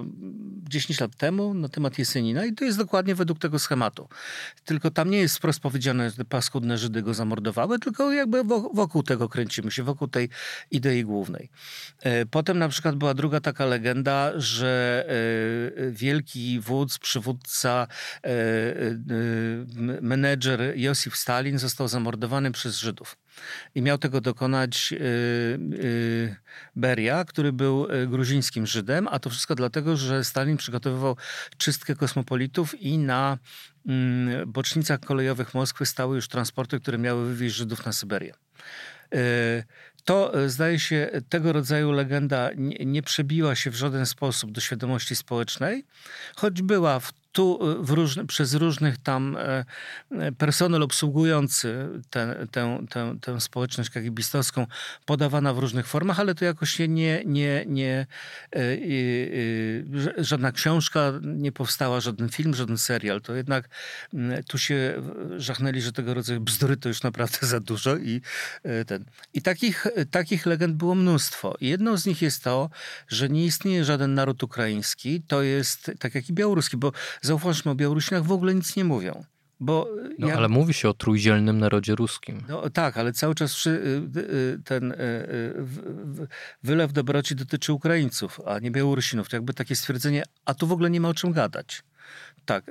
10 0.69 1.01
lat 1.01 1.17
temu 1.17 1.55
na 1.55 1.69
temat 1.69 1.99
Jesenina 1.99 2.45
i 2.45 2.53
to 2.53 2.65
jest 2.65 2.79
dokładnie 2.79 3.15
według 3.15 3.39
tego 3.39 3.59
schematu. 3.59 4.09
Tylko 4.65 4.91
tam 4.91 5.11
nie 5.11 5.19
jest 5.19 5.37
wprost 5.37 5.61
powiedziane, 5.61 6.06
te 6.11 6.25
paskudne 6.25 6.79
Żydy 6.79 7.03
go 7.03 7.15
zamordowały, 7.15 7.79
tylko 7.79 8.13
jakby 8.13 8.45
wokół 8.75 9.03
tego 9.03 9.29
kręcimy 9.29 9.71
się, 9.71 9.83
wokół 9.83 10.09
tej 10.09 10.29
idei 10.71 11.05
głównej. 11.05 11.51
E, 12.01 12.27
potem 12.27 12.59
na 12.59 12.69
przykład 12.69 12.97
była 12.97 13.15
druga 13.15 13.41
taka 13.41 13.65
legenda, 13.65 14.33
że 14.37 15.05
e, 15.09 15.91
wielki 15.91 16.61
wódz, 16.61 16.99
przywódca, 16.99 17.87
e, 18.25 18.31
menedżer 20.03 20.73
Josif 20.77 21.17
Stalin 21.17 21.59
został 21.59 21.89
zamordowany 21.89 22.53
przez 22.53 22.79
Żydów. 22.79 23.17
I 23.75 23.83
miał 23.83 23.99
tego 23.99 24.21
dokonać 24.21 24.93
y, 24.93 24.97
y, 25.85 26.37
Beria, 26.77 27.25
który 27.25 27.53
był 27.53 27.91
y, 27.91 28.07
gruzińskim 28.07 28.67
Żydem, 28.67 29.09
a 29.09 29.19
to 29.19 29.31
wszystko 29.31 29.55
dlatego, 29.55 29.97
że 29.97 30.25
Stalin 30.25 30.57
przygotowywał 30.57 31.17
czystkę 31.57 31.95
kosmopolitów 31.95 32.81
i 32.81 32.99
na 32.99 33.39
mm, 33.87 34.53
bocznicach 34.53 35.01
kolejowych 35.01 35.55
Moskwy 35.55 35.87
stały 35.87 36.17
już 36.17 36.29
transporty, 36.29 36.81
które 36.81 36.99
miały 36.99 37.29
wywieźć 37.29 37.57
Żydów 37.57 37.87
na 37.87 37.93
Syberię. 37.93 38.35
To, 40.05 40.33
zdaje 40.47 40.79
się, 40.79 41.11
tego 41.29 41.53
rodzaju 41.53 41.93
legenda 41.93 42.51
nie, 42.57 42.85
nie 42.85 43.03
przebiła 43.03 43.55
się 43.55 43.71
w 43.71 43.75
żaden 43.75 44.07
sposób 44.07 44.53
do 44.53 44.61
świadomości 44.61 45.17
społecznej, 45.17 45.85
choć 46.37 46.63
była 46.63 47.01
w 47.01 47.13
tu 47.37 47.59
y, 47.91 47.95
różny, 47.95 48.27
przez 48.27 48.55
różnych 48.55 48.99
tam 48.99 49.37
e, 49.37 49.65
e, 50.11 50.33
personel 50.33 50.83
obsługujący 50.83 51.89
tę, 52.11 52.47
tę, 52.51 52.87
tę, 52.91 53.17
tę 53.21 53.41
społeczność 53.41 53.91
kagibistowską 53.91 54.67
podawana 55.05 55.55
w 55.55 55.59
różnych 55.59 55.87
formach, 55.87 56.21
ale 56.21 56.35
to 56.35 56.45
jakoś 56.45 56.71
się 56.71 56.89
nie, 56.89 57.23
nie, 57.27 57.65
nie 57.67 58.07
e, 58.57 58.59
żadna 60.25 60.53
książka 60.53 61.13
nie 61.23 61.53
powstała, 61.53 62.01
żaden 62.01 62.29
film, 62.29 62.55
żaden 62.55 62.79
serial. 62.79 63.21
To 63.21 63.35
jednak 63.35 63.69
tu 64.49 64.59
się 64.59 65.03
żachnęli, 65.37 65.81
że 65.81 65.93
tego 65.93 66.15
rodzaju 66.15 66.41
bzdury 66.41 66.77
to 66.77 66.89
już 66.89 67.03
naprawdę 67.03 67.39
za 67.47 67.61
dużo 67.61 67.97
i 67.97 68.21
ten. 68.87 69.05
I 69.35 69.43
takich, 69.43 69.87
takich 70.11 70.47
legend 70.47 70.75
było 70.75 70.95
mnóstwo. 70.95 71.55
Jedną 71.61 71.97
z 71.97 72.07
nich 72.07 72.23
jest 72.23 72.43
to, 72.43 72.71
że 73.09 73.29
nie 73.29 73.45
istnieje 73.45 73.85
żaden 73.85 74.15
naród 74.15 74.43
ukraiński, 74.43 75.23
to 75.23 75.43
jest 75.43 75.91
tak 75.99 76.15
jak 76.15 76.29
i 76.29 76.33
białoruski, 76.33 76.77
bo 76.77 76.93
zauważmy, 77.27 77.71
o 77.71 77.75
Białorusinach 77.75 78.25
w 78.25 78.33
ogóle 78.33 78.55
nic 78.55 78.77
nie 78.77 78.85
mówią. 78.85 79.25
Bo 79.61 79.89
no, 80.19 80.29
ale 80.33 80.49
mówi 80.49 80.75
się 80.75 80.89
o 80.89 80.95
trójdzielnym 80.95 81.59
narodzie 81.59 81.95
ruskim. 81.95 82.43
No 82.49 82.71
tak, 82.71 82.97
ale 82.97 83.13
cały 83.13 83.35
czas 83.35 83.67
y, 83.67 83.71
y, 84.17 84.59
ten 84.65 84.93
y, 84.93 84.97
wylew 86.63 86.93
dobroci 86.93 87.35
dotyczy 87.35 87.73
Ukraińców, 87.73 88.41
a 88.47 88.59
nie 88.59 88.71
Białorusinów. 88.71 89.29
To 89.29 89.37
jakby 89.37 89.55
takie 89.55 89.77
stwierdzenie, 89.77 90.23
a 90.45 90.55
tu 90.55 90.67
w 90.67 90.73
ogóle 90.73 90.91
nie 90.91 91.01
ma 91.01 91.09
o 91.09 91.15
czym 91.15 91.33
gadać. 91.33 91.83
Tak. 92.45 92.71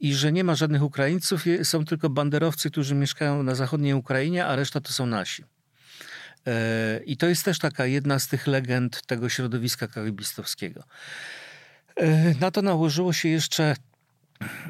I 0.00 0.14
że 0.14 0.32
nie 0.32 0.44
ma 0.44 0.54
żadnych 0.54 0.82
Ukraińców, 0.82 1.44
są 1.62 1.84
tylko 1.84 2.10
banderowcy, 2.10 2.70
którzy 2.70 2.94
mieszkają 2.94 3.42
na 3.42 3.54
zachodniej 3.54 3.94
Ukrainie, 3.94 4.46
a 4.46 4.56
reszta 4.56 4.80
to 4.80 4.92
są 4.92 5.06
nasi. 5.06 5.44
E, 6.46 7.00
I 7.04 7.16
to 7.16 7.26
jest 7.26 7.44
też 7.44 7.58
taka 7.58 7.86
jedna 7.86 8.18
z 8.18 8.28
tych 8.28 8.46
legend 8.46 9.02
tego 9.06 9.28
środowiska 9.28 9.88
karibistowskiego. 9.88 10.84
E, 11.96 12.34
na 12.40 12.50
to 12.50 12.62
nałożyło 12.62 13.12
się 13.12 13.28
jeszcze 13.28 13.76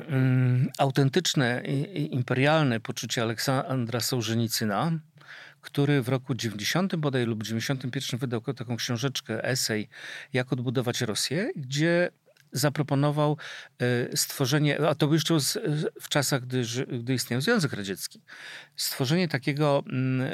mm, 0.09 0.71
autentyczne, 0.79 1.63
imperialne 1.95 2.81
poczucie 2.81 3.23
Aleksandra 3.23 4.01
Sołżenicyna, 4.01 4.93
który 5.61 6.03
w 6.03 6.09
roku 6.09 6.35
90 6.35 6.97
bodaj 6.97 7.27
lub 7.27 7.43
91 7.43 8.21
wydał 8.21 8.41
taką 8.41 8.77
książeczkę, 8.77 9.45
esej 9.45 9.89
Jak 10.33 10.53
odbudować 10.53 11.01
Rosję, 11.01 11.51
gdzie 11.57 12.11
zaproponował 12.55 13.37
stworzenie, 14.15 14.81
a 14.89 14.95
to 14.95 15.07
był 15.07 15.15
jeszcze 15.15 15.39
w 16.01 16.09
czasach, 16.09 16.43
gdy, 16.43 16.63
gdy 17.01 17.15
istniał 17.15 17.41
Związek 17.41 17.73
Radziecki, 17.73 18.21
stworzenie 18.77 19.29
takiego, 19.29 19.83
mm, 19.87 20.31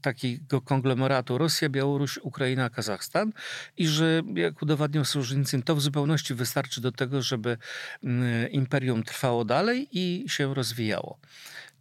takiego 0.00 0.60
konglomeratu 0.60 1.38
Rosja, 1.38 1.68
Białoruś, 1.68 2.18
Ukraina, 2.22 2.70
Kazachstan 2.70 3.32
i 3.76 3.86
że 3.86 4.22
jak 4.34 4.62
udowadniał 4.62 5.04
Sołżenicyn, 5.04 5.62
to 5.62 5.76
w 5.76 5.80
zupełności 5.80 6.34
wystarczy 6.34 6.80
do 6.80 6.92
tego, 6.92 7.22
żeby 7.22 7.58
mm, 8.04 8.50
imperium 8.50 9.02
trwało 9.02 9.44
dalej 9.44 9.88
i 9.92 10.24
się 10.28 10.54
rozwijało 10.54 11.18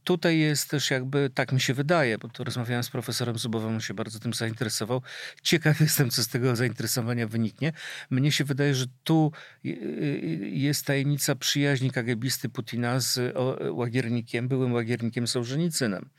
tutaj 0.05 0.39
jest 0.39 0.69
też 0.69 0.91
jakby, 0.91 1.29
tak 1.33 1.51
mi 1.51 1.61
się 1.61 1.73
wydaje, 1.73 2.17
bo 2.17 2.27
to 2.27 2.43
rozmawiałem 2.43 2.83
z 2.83 2.89
profesorem 2.89 3.37
Zubowem, 3.37 3.73
on 3.73 3.81
się 3.81 3.93
bardzo 3.93 4.19
tym 4.19 4.33
zainteresował. 4.33 5.01
Ciekaw 5.41 5.81
jestem, 5.81 6.09
co 6.09 6.23
z 6.23 6.27
tego 6.27 6.55
zainteresowania 6.55 7.27
wyniknie. 7.27 7.73
Mnie 8.09 8.31
się 8.31 8.43
wydaje, 8.43 8.75
że 8.75 8.85
tu 9.03 9.31
y, 9.65 9.69
y, 9.69 10.49
jest 10.53 10.85
tajemnica 10.85 11.35
przyjaźni 11.35 11.91
kagebisty 11.91 12.49
Putina 12.49 12.99
z 12.99 13.35
łagiernikiem, 13.71 14.47
byłym 14.47 14.73
łagiernikiem 14.73 15.27
Sołżenicynem, 15.27 16.09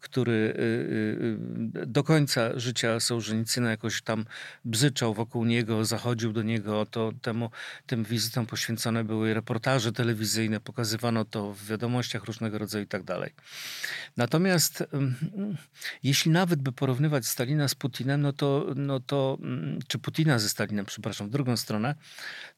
który 0.00 0.32
y, 0.32 1.86
do 1.86 2.04
końca 2.04 2.58
życia 2.58 3.00
Sołżenicyna 3.00 3.70
jakoś 3.70 4.02
tam 4.02 4.24
bzyczał 4.64 5.14
wokół 5.14 5.44
niego, 5.44 5.84
zachodził 5.84 6.32
do 6.32 6.42
niego, 6.42 6.86
to 6.86 7.12
temu, 7.22 7.50
tym 7.86 8.04
wizytom 8.04 8.46
poświęcone 8.46 9.04
były 9.04 9.34
reportaże 9.34 9.92
telewizyjne, 9.92 10.60
pokazywano 10.60 11.24
to 11.24 11.52
w 11.52 11.66
wiadomościach 11.66 12.24
różnego 12.24 12.58
rodzaju 12.58 12.84
i 12.84 12.88
tak 12.88 13.02
dalej 13.02 13.23
dalej. 13.24 13.34
Natomiast 14.16 14.84
jeśli 16.02 16.30
nawet 16.30 16.62
by 16.62 16.72
porównywać 16.72 17.26
Stalina 17.26 17.68
z 17.68 17.74
Putinem, 17.74 18.20
no 18.20 18.32
to, 18.32 18.66
no 18.76 19.00
to 19.00 19.38
mm, 19.40 19.78
czy 19.88 19.98
Putina 19.98 20.38
ze 20.38 20.48
Stalinem, 20.48 20.86
przepraszam, 20.86 21.28
w 21.28 21.30
drugą 21.30 21.56
stronę, 21.56 21.94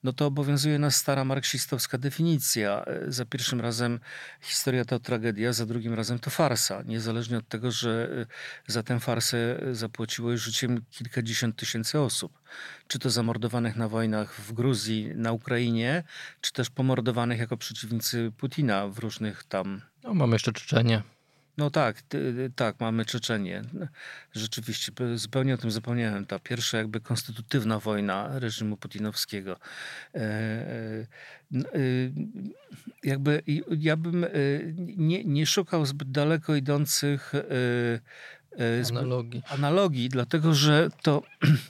no 0.03 0.13
to 0.13 0.27
obowiązuje 0.27 0.79
nas 0.79 0.97
stara 0.97 1.25
marksistowska 1.25 1.99
definicja. 1.99 2.85
Za 3.09 3.25
pierwszym 3.25 3.61
razem 3.61 4.01
historia 4.41 4.85
to 4.85 4.99
tragedia, 4.99 5.53
za 5.53 5.67
drugim 5.67 5.95
razem 5.95 6.19
to 6.19 6.31
farsa. 6.31 6.83
Niezależnie 6.83 7.39
od 7.39 7.49
tego, 7.49 7.71
że 7.71 8.09
y, 8.69 8.73
za 8.73 8.83
tę 8.83 9.01
farsę 9.01 9.59
zapłaciło 9.73 10.37
życiem 10.37 10.85
kilkadziesiąt 10.91 11.57
tysięcy 11.57 12.01
osób. 12.01 12.39
Czy 12.89 12.99
to 12.99 13.11
zamordowanych 13.11 13.77
na 13.77 13.89
wojnach 13.89 14.35
w 14.41 14.53
Gruzji, 14.53 15.13
na 15.15 15.33
Ukrainie, 15.33 16.05
czy 16.41 16.53
też 16.53 16.71
pomordowanych 16.71 17.39
jako 17.39 17.57
przeciwnicy 17.57 18.33
Putina 18.37 18.89
w 18.89 18.99
różnych 18.99 19.45
tam 19.45 19.83
no, 20.07 20.15
mamy 20.15 20.35
jeszcze 20.35 20.53
Czeczenię. 20.53 21.03
No 21.59 21.71
tak, 21.71 22.03
tak, 22.57 22.81
mamy 22.81 23.05
Czeczenię. 23.05 23.63
Rzeczywiście, 24.33 24.93
zupełnie 25.15 25.55
o 25.55 25.57
tym 25.57 25.71
zapomniałem. 25.71 26.27
Ta 26.27 26.39
pierwsza 26.39 26.79
jakby 26.79 27.01
konstytutywna 27.01 27.79
wojna 27.79 28.39
reżimu 28.39 28.77
putinowskiego. 28.77 29.57
E, 30.15 30.21
e, 30.21 30.27
e, 31.55 31.69
jakby 33.05 33.43
ja 33.79 33.97
bym 33.97 34.27
nie, 34.97 35.25
nie 35.25 35.47
szukał 35.47 35.87
zbyt 35.87 36.11
daleko 36.11 36.55
idących 36.55 37.33
analogii. 38.91 39.43
analogii, 39.49 40.09
dlatego 40.09 40.55
że 40.55 40.89
to 41.03 41.23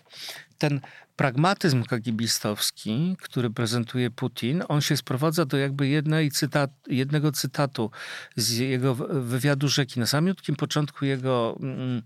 ten 0.59 0.81
pragmatyzm 1.17 1.85
kagibistowski, 1.85 3.17
który 3.23 3.51
prezentuje 3.51 4.11
Putin, 4.11 4.63
on 4.69 4.81
się 4.81 4.97
sprowadza 4.97 5.45
do 5.45 5.57
jakby 5.57 5.89
jednej 5.89 6.31
cytat, 6.31 6.71
jednego 6.87 7.33
cytatu 7.33 7.91
z 8.37 8.51
jego 8.51 8.95
wywiadu 8.95 9.69
rzeki. 9.69 10.01
Na 10.01 10.07
samiutkim 10.07 10.57
początku 10.57 11.05
jego 11.05 11.59
mm, 11.61 12.03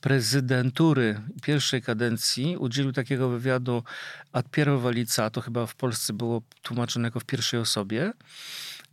prezydentury 0.00 1.20
pierwszej 1.42 1.82
kadencji 1.82 2.56
udzielił 2.56 2.92
takiego 2.92 3.28
wywiadu 3.28 3.82
ad 4.32 4.50
Piero 4.50 4.82
to 5.32 5.40
chyba 5.40 5.66
w 5.66 5.74
Polsce 5.74 6.12
było 6.12 6.42
tłumaczone 6.62 7.08
jako 7.08 7.20
w 7.20 7.24
pierwszej 7.24 7.60
osobie. 7.60 8.12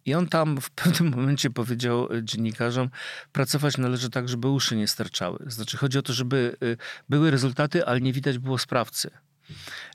I 0.06 0.14
on 0.14 0.28
tam 0.28 0.62
w 0.62 0.70
pewnym 0.70 1.12
momencie 1.16 1.50
powiedział 1.50 2.08
dziennikarzom, 2.24 2.90
pracować 3.32 3.78
należy 3.78 4.10
tak, 4.10 4.30
żeby 4.30 4.48
uszy 4.48 4.76
nie 4.76 4.88
sterczały. 4.88 5.46
Znaczy 5.48 5.78
chodzi 5.78 5.98
o 5.98 6.02
to, 6.02 6.14
żeby 6.14 6.56
y, 6.64 6.78
były 7.10 7.32
rezultaty, 7.32 7.86
ale 7.86 8.02
nie 8.02 8.14
widać 8.14 8.38
było 8.38 8.58
sprawcy. 8.58 9.10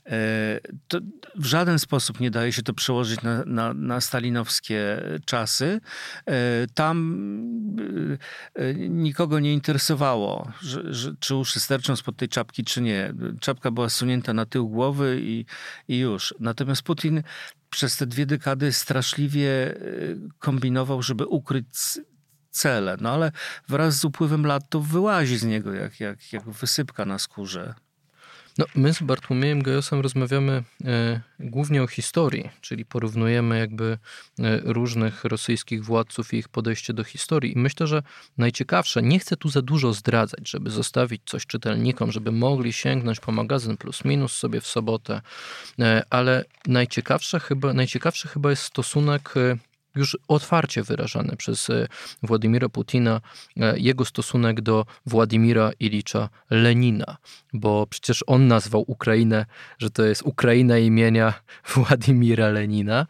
E, 0.07 0.61
to 0.89 0.99
w 1.35 1.45
żaden 1.45 1.79
sposób 1.79 2.21
nie 2.21 2.31
daje 2.31 2.53
się 2.53 2.63
to 2.63 2.75
przełożyć 2.75 3.23
na, 3.23 3.45
na, 3.45 3.75
na 3.75 4.01
stalinowskie 4.01 5.03
czasy. 5.25 5.81
E, 6.27 6.67
tam 6.75 7.17
e, 8.55 8.75
nikogo 8.75 9.41
nie 9.41 9.55
interesowało, 9.55 10.53
że, 10.61 10.95
że, 10.95 11.15
czy 11.21 11.35
uszy 11.35 11.61
sterczą 11.61 11.97
spod 11.97 12.17
tej 12.17 12.29
czapki, 12.29 12.65
czy 12.65 12.83
nie. 12.83 13.15
Czapka 13.41 13.71
była 13.71 13.89
sunięta 13.89 14.33
na 14.33 14.47
tył 14.47 14.69
głowy 14.69 15.21
i, 15.23 15.45
i 15.89 15.99
już. 15.99 16.35
Natomiast 16.41 16.83
Putin 16.83 17.23
przez 17.71 17.97
te 17.97 18.07
dwie 18.07 18.27
dekady 18.27 18.73
straszliwie 18.73 19.75
kombinował, 20.39 21.03
żeby 21.03 21.27
ukryć 21.27 21.67
cele. 22.51 22.97
No 23.01 23.11
ale 23.11 23.33
wraz 23.69 23.99
z 23.99 24.05
upływem 24.05 24.47
lat 24.47 24.63
to 24.69 24.81
wyłazi 24.81 25.39
z 25.39 25.45
niego 25.45 25.73
jak, 25.73 26.01
jak, 26.01 26.33
jak 26.33 26.51
wysypka 26.51 27.05
na 27.05 27.19
skórze. 27.19 27.75
No, 28.61 28.67
my 28.75 28.95
z 28.95 29.03
Bartłomiejem 29.03 29.63
Gajosem 29.63 30.01
rozmawiamy 30.01 30.63
e, 30.85 31.21
głównie 31.41 31.83
o 31.83 31.87
historii, 31.87 32.51
czyli 32.61 32.85
porównujemy 32.85 33.59
jakby 33.59 33.99
e, 34.39 34.61
różnych 34.65 35.25
rosyjskich 35.25 35.85
władców 35.85 36.35
i 36.35 36.37
ich 36.37 36.49
podejście 36.49 36.93
do 36.93 37.05
historii. 37.05 37.53
I 37.53 37.59
myślę, 37.59 37.87
że 37.87 38.03
najciekawsze, 38.39 39.03
nie 39.03 39.19
chcę 39.19 39.37
tu 39.37 39.49
za 39.49 39.63
dużo 39.63 39.93
zdradzać, 39.93 40.51
żeby 40.51 40.71
zostawić 40.71 41.23
coś 41.27 41.47
czytelnikom, 41.47 42.13
żeby 42.13 42.33
mogli 42.33 42.73
sięgnąć 42.73 43.21
po 43.21 43.33
magazyn 43.33 43.77
plus 43.77 44.05
minus 44.05 44.33
sobie 44.33 44.61
w 44.61 44.67
sobotę, 44.67 45.21
e, 45.79 46.03
ale 46.11 46.45
najciekawsze 46.67 47.41
chyba, 47.41 47.73
najciekawszy 47.73 48.29
chyba 48.29 48.51
jest 48.51 48.63
stosunek 48.63 49.35
e, 49.37 49.70
już 49.95 50.19
otwarcie 50.29 50.83
wyrażany 50.83 51.37
przez 51.37 51.71
e, 51.71 51.87
Władimira 52.23 52.69
Putina 52.69 53.21
e, 53.57 53.79
jego 53.79 54.05
stosunek 54.05 54.61
do 54.61 54.87
Władimira 55.07 55.71
Ilicza 55.81 56.29
Lenina, 56.51 57.17
bo 57.53 57.87
przecież 57.87 58.25
on 58.27 58.49
nazwał 58.49 58.85
Ukrainę, 58.87 59.47
że 59.79 59.91
to 59.91 60.05
jest 60.05 60.23
Ukraina 60.23 60.79
imienia 60.79 61.35
Władimira 61.75 62.49
Lenina 62.49 63.07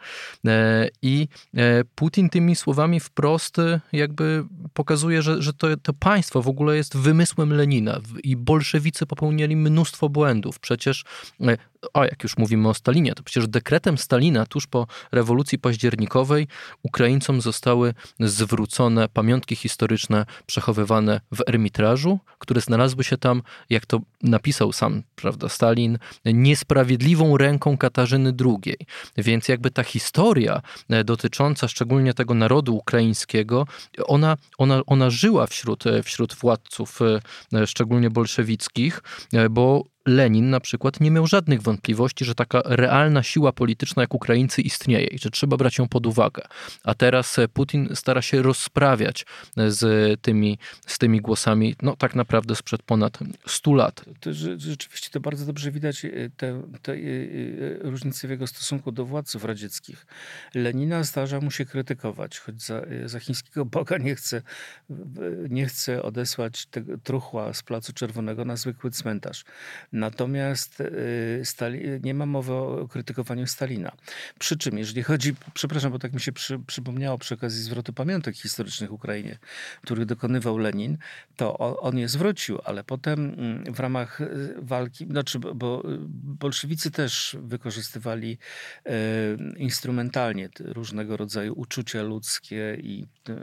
e, 0.47 0.89
i 1.03 1.29
Putin 1.95 2.29
tymi 2.31 2.57
słowami 2.57 3.01
wprost 3.01 3.57
jakby 3.93 4.45
pokazuje, 4.75 5.23
że, 5.23 5.43
że 5.43 5.53
to, 5.53 5.77
to 5.77 5.93
państwo 5.93 6.43
w 6.43 6.49
ogóle 6.49 6.77
jest 6.77 6.97
wymysłem 6.97 7.53
Lenina 7.53 8.01
i 8.25 8.37
bolszewicy 8.37 9.07
popełnili 9.07 9.57
mnóstwo 9.57 10.09
błędów. 10.09 10.59
Przecież 10.59 11.05
o, 11.95 12.05
jak 12.05 12.23
już 12.23 12.37
mówimy 12.37 12.69
o 12.69 12.75
Stalinie, 12.75 13.15
to 13.15 13.23
przecież 13.23 13.49
dekretem 13.49 13.99
Stalina 13.99 14.47
tuż 14.47 14.67
po 14.67 14.87
rewolucji 15.13 15.59
październikowej 15.59 16.47
Ukraińcom 16.83 17.41
zostały 17.41 17.95
zwrócone 18.21 19.09
pamiątki 19.09 19.57
historyczne 19.57 20.27
przechowywane 20.47 21.21
w 21.33 21.41
Ermitrażu, 21.49 22.19
które 22.39 22.61
znalazły 22.61 23.05
się 23.05 23.17
tam, 23.19 23.43
jak 23.71 23.87
to 23.87 24.01
napisał 24.23 24.73
sam 24.73 25.03
prawda, 25.17 25.49
Stalin, 25.49 25.99
niesprawiedliwą 26.25 27.37
ręką 27.37 27.79
Katarzyny 27.79 28.35
II. 28.45 28.77
Więc 29.17 29.49
jakby 29.49 29.71
ta 29.71 29.83
historia 29.83 30.63
e, 30.89 31.05
dotycząca 31.05 31.69
szczególnie 31.69 32.15
tego 32.15 32.35
narodu 32.35 32.77
ukraińskiego, 32.77 33.67
ona, 34.05 34.37
ona, 34.59 34.83
ona 34.87 35.11
żyła 35.11 35.47
wśród, 35.47 35.87
e, 35.87 36.03
wśród 36.03 36.35
władców, 36.35 36.99
e, 37.53 37.67
szczególnie 37.67 38.11
bolszewickich, 38.11 39.03
bo 39.51 39.85
Lenin 40.07 40.51
na 40.51 40.61
przykład 40.61 41.01
nie 41.01 41.11
miał 41.11 41.27
żadnych 41.27 41.63
wątpliwości, 41.63 42.25
że 42.25 42.35
taka 42.35 42.63
realna 42.65 43.23
siła 43.23 43.53
polityczna 43.53 44.03
jak 44.03 44.15
Ukraińcy 44.15 44.63
istnieje 44.63 45.07
i 45.07 45.19
że 45.19 45.31
trzeba 45.31 45.57
brać 45.57 45.79
ją 45.79 45.89
pod 45.89 46.07
uwagę. 46.07 46.43
A 46.85 46.95
teraz 46.95 47.39
e, 47.39 47.49
Putin 47.49 47.89
stara 47.95 48.23
się 48.23 48.43
rozprawiać 48.43 49.27
e, 49.57 49.71
z 49.71 50.21
tymi, 50.21 50.59
z 50.87 50.99
tymi 50.99 51.21
głosami, 51.21 51.77
no 51.83 51.97
tak 51.97 52.15
naprawdę 52.15 52.57
sprzed 52.57 52.83
ponad 52.83 53.19
100 53.47 53.75
lat. 53.75 54.05
To, 54.21 54.33
rzeczywiście 54.57 55.11
to 55.11 55.21
bardzo 55.21 55.47
dobrze 55.47 55.71
widać 55.71 56.05
e, 56.05 56.11
te, 56.37 56.63
te 56.83 56.97
różnice 57.81 58.29
w 58.29 58.31
jego 58.31 58.47
stosunku 58.47 58.93
do 58.93 59.05
władców 59.07 59.45
radzieckich. 59.45 60.07
Lenina 60.55 61.05
zdarza 61.05 61.41
mu 61.41 61.51
się 61.51 61.65
krytykować, 61.65 62.39
choć 62.39 62.63
za, 62.63 62.83
za 63.05 63.21
chińskiego 63.21 63.65
boga 63.65 63.99
nie 63.99 64.15
chce, 64.15 64.43
nie 65.49 65.67
chce 65.67 66.03
odesłać 66.03 66.67
tego 66.67 66.99
truchła 66.99 67.55
z 67.55 67.63
Placu 67.63 67.93
Czerwonego 67.93 68.45
na 68.45 68.57
zwykły 68.57 68.91
cmentarz. 68.91 69.45
Natomiast 69.93 70.81
y, 70.81 71.41
Stali, 71.45 71.81
nie 72.03 72.15
ma 72.15 72.27
mowy 72.27 72.53
o 72.53 72.89
krytykowaniu 72.89 73.47
Stalina. 73.47 73.93
Przy 74.39 74.57
czym, 74.57 74.79
jeżeli 74.79 75.03
chodzi, 75.03 75.35
przepraszam, 75.55 75.93
bo 75.93 75.99
tak 75.99 76.13
mi 76.13 76.21
się 76.21 76.33
przy, 76.33 76.59
przypomniało 76.59 77.19
przy 77.19 77.35
okazji 77.35 77.63
zwrotu 77.63 77.93
pamiątek 77.93 78.37
historycznych 78.37 78.93
Ukrainie, 78.93 79.39
których 79.83 80.07
dokonywał 80.07 80.59
Lenin, 80.59 80.99
to 81.37 81.59
on 81.59 81.99
je 81.99 82.09
zwrócił, 82.09 82.59
ale 82.65 82.85
potem 82.85 83.35
mm, 83.39 83.75
w 83.75 83.81
ramach 83.81 84.21
y, 84.21 84.55
walki, 84.59 85.07
znaczy, 85.07 85.39
bo 85.39 85.83
bolszewicy 86.41 86.91
też 86.91 87.37
wykorzystywali 87.43 88.39
instrumentalnie 89.57 90.49
różnego 90.61 91.17
rodzaju 91.17 91.55
uczucia 91.57 92.03
ludzkie 92.03 92.77
i 92.83 93.07
no 93.29 93.35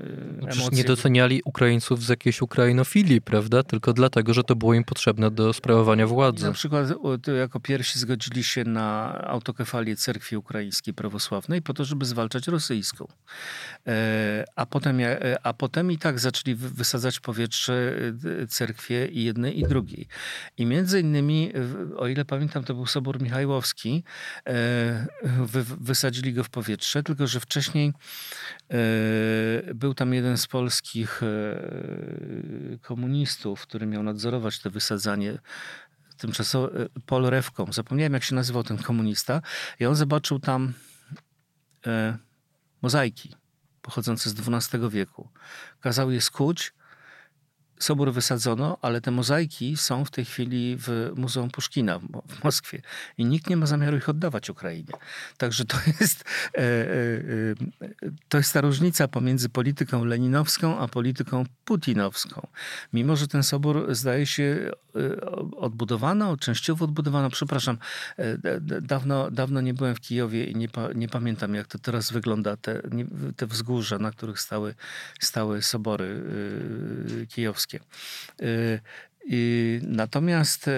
emocje. 0.49 0.69
Nie 0.71 0.83
doceniali 0.83 1.41
Ukraińców 1.45 2.03
z 2.03 2.09
jakiejś 2.09 2.41
ukrainofilii, 2.41 3.21
prawda? 3.21 3.63
Tylko 3.63 3.93
dlatego, 3.93 4.33
że 4.33 4.43
to 4.43 4.55
było 4.55 4.73
im 4.73 4.83
potrzebne 4.83 5.31
do 5.31 5.53
sprawowania 5.53 6.07
władzy. 6.07 6.36
Na 6.41 6.51
przykład 6.51 6.87
jako 7.39 7.59
pierwsi 7.59 7.99
zgodzili 7.99 8.43
się 8.43 8.63
na 8.63 9.13
autokefalię 9.27 9.95
cerkwi 9.95 10.37
ukraińskiej 10.37 10.93
prawosławnej 10.93 11.61
po 11.61 11.73
to, 11.73 11.85
żeby 11.85 12.05
zwalczać 12.05 12.47
rosyjską. 12.47 13.07
E, 13.87 14.45
a 14.55 14.65
potem, 14.65 14.99
e, 14.99 15.37
a 15.43 15.53
potem 15.53 15.91
i 15.91 15.97
tak 15.97 16.19
zaczęli 16.19 16.55
wysadzać 16.55 17.19
powietrze 17.19 17.93
cerkwie 18.49 19.07
i 19.07 19.23
jednej 19.23 19.59
i 19.59 19.63
drugiej. 19.63 20.07
I 20.57 20.65
między 20.65 20.99
innymi, 20.99 21.53
o 21.97 22.07
ile 22.07 22.25
pamiętam, 22.25 22.63
to 22.63 22.73
był 22.73 22.85
Sobór 22.85 23.21
Michajłowski, 23.21 24.03
wysadzili 25.79 26.33
go 26.33 26.43
w 26.43 26.49
powietrze, 26.49 27.03
tylko 27.03 27.27
że 27.27 27.39
wcześniej 27.39 27.93
był 29.75 29.93
tam 29.93 30.13
jeden 30.13 30.37
z 30.37 30.47
polskich 30.47 31.21
komunistów, 32.81 33.61
który 33.61 33.85
miał 33.85 34.03
nadzorować 34.03 34.59
to 34.59 34.71
wysadzanie 34.71 35.37
tymczasowo 36.17 36.79
e, 36.79 36.89
Paul 37.05 37.25
Rewką. 37.25 37.73
Zapomniałem, 37.73 38.13
jak 38.13 38.23
się 38.23 38.35
nazywał 38.35 38.63
ten 38.63 38.77
komunista. 38.77 39.41
I 39.79 39.85
on 39.85 39.95
zobaczył 39.95 40.39
tam 40.39 40.73
e, 41.87 42.17
mozaiki 42.81 43.35
pochodzące 43.81 44.29
z 44.29 44.35
XII 44.39 44.89
wieku. 44.89 45.29
Kazał 45.79 46.11
je 46.11 46.21
skuć 46.21 46.73
Sobór 47.79 48.13
wysadzono, 48.13 48.77
ale 48.81 49.01
te 49.01 49.11
mozaiki 49.11 49.77
są 49.77 50.05
w 50.05 50.11
tej 50.11 50.25
chwili 50.25 50.77
w 50.79 51.11
Muzeum 51.15 51.49
Puszkina 51.49 51.99
w 51.99 52.43
Moskwie 52.43 52.81
i 53.17 53.25
nikt 53.25 53.49
nie 53.49 53.57
ma 53.57 53.65
zamiaru 53.65 53.97
ich 53.97 54.09
oddawać 54.09 54.49
Ukrainie. 54.49 54.93
Także 55.37 55.65
to 55.65 55.77
jest, 56.01 56.23
e, 56.53 56.59
e, 56.59 56.63
e, 57.81 58.11
to 58.29 58.37
jest 58.37 58.53
ta 58.53 58.61
różnica 58.61 59.07
pomiędzy 59.07 59.49
polityką 59.49 60.05
leninowską 60.05 60.79
a 60.79 60.87
polityką 60.87 61.43
putinowską. 61.65 62.47
Mimo, 62.93 63.15
że 63.15 63.27
ten 63.27 63.43
sobór 63.43 63.95
zdaje 63.95 64.25
się 64.25 64.71
odbudowano, 65.57 66.37
częściowo 66.37 66.85
odbudowano, 66.85 67.29
przepraszam, 67.29 67.77
dawno, 68.81 69.31
dawno 69.31 69.61
nie 69.61 69.73
byłem 69.73 69.95
w 69.95 69.99
Kijowie 69.99 70.43
i 70.43 70.55
nie, 70.55 70.67
nie 70.95 71.07
pamiętam 71.07 71.55
jak 71.55 71.67
to 71.67 71.79
teraz 71.79 72.11
wygląda, 72.11 72.57
te, 72.57 72.81
te 73.35 73.47
wzgórza, 73.47 73.99
na 73.99 74.11
których 74.11 74.39
stały, 74.39 74.75
stały 75.19 75.61
sobory 75.61 76.23
kijowskie 77.29 77.66
Y, 79.31 79.81
natomiast 79.83 80.67
y, 80.67 80.71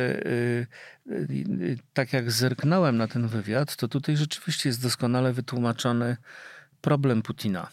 y, 1.07 1.77
tak 1.93 2.13
jak 2.13 2.31
zerknąłem 2.31 2.97
na 2.97 3.07
ten 3.07 3.27
wywiad, 3.27 3.75
to 3.75 3.87
tutaj 3.87 4.17
rzeczywiście 4.17 4.69
jest 4.69 4.81
doskonale 4.81 5.33
wytłumaczony 5.33 6.17
problem 6.81 7.21
Putina. 7.21 7.69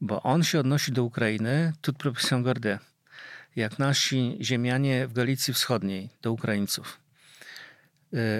Bo 0.00 0.22
on 0.22 0.42
się 0.42 0.60
odnosi 0.60 0.92
do 0.92 1.04
Ukrainy, 1.04 1.72
toute 1.80 1.98
proportion 1.98 2.42
gardée, 2.42 2.78
jak 3.56 3.78
nasi 3.78 4.38
ziemianie 4.40 5.06
w 5.06 5.12
Galicji 5.12 5.54
Wschodniej 5.54 6.10
do 6.22 6.32
Ukraińców. 6.32 7.00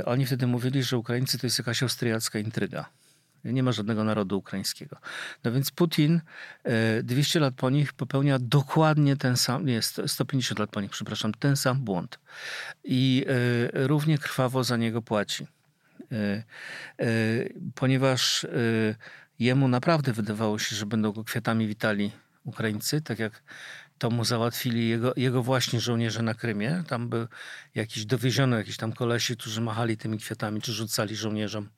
Oni 0.05 0.27
wtedy 0.27 0.47
mówili, 0.47 0.83
że 0.83 0.99
Ukraińcy 0.99 1.38
to 1.38 1.47
jest 1.47 1.59
jakaś 1.59 1.83
austriacka 1.83 2.38
intryga. 2.38 2.88
Nie 3.45 3.63
ma 3.63 3.73
żadnego 3.73 4.05
narodu 4.05 4.39
ukraińskiego. 4.39 4.97
No 5.45 5.53
więc 5.53 5.71
Putin 5.71 6.21
200 7.03 7.39
e, 7.39 7.43
lat 7.43 7.55
po 7.55 7.71
nich 7.71 7.93
popełnia 7.93 8.39
dokładnie 8.41 9.17
ten 9.17 9.37
sam, 9.37 9.67
nie, 9.67 9.83
150 9.83 10.59
lat 10.59 10.71
po 10.71 10.81
nich, 10.81 10.91
przepraszam, 10.91 11.35
ten 11.35 11.57
sam 11.57 11.81
błąd. 11.81 12.19
I 12.85 13.27
e, 13.75 13.87
równie 13.87 14.19
krwawo 14.19 14.65
za 14.65 14.77
niego 14.77 15.03
płaci. 15.03 15.47
E, 16.13 16.43
ponieważ 17.75 18.47
jemu 19.39 19.69
naprawdę 19.69 20.13
wydawało 20.13 20.59
się, 20.59 20.77
że 20.77 20.87
będą 20.87 21.13
go 21.13 21.25
kwiatami 21.25 21.67
witali 21.67 22.11
Ukraińcy, 22.45 23.01
tak 23.01 23.19
jak 23.19 23.43
to 24.05 24.11
mu 24.11 24.25
załatwili 24.25 24.88
jego, 24.88 25.12
jego 25.17 25.43
właśnie 25.43 25.81
żołnierze 25.81 26.23
na 26.23 26.35
Krymie. 26.35 26.85
Tam 26.88 27.09
był 27.09 27.27
jakiś, 27.75 28.07
dowieziono 28.07 28.57
jakiś 28.57 28.77
tam 28.77 28.93
kolesi, 28.93 29.37
którzy 29.37 29.61
machali 29.61 29.97
tymi 29.97 30.19
kwiatami, 30.19 30.61
czy 30.61 30.73
rzucali 30.73 31.17
żołnierzom. 31.17 31.69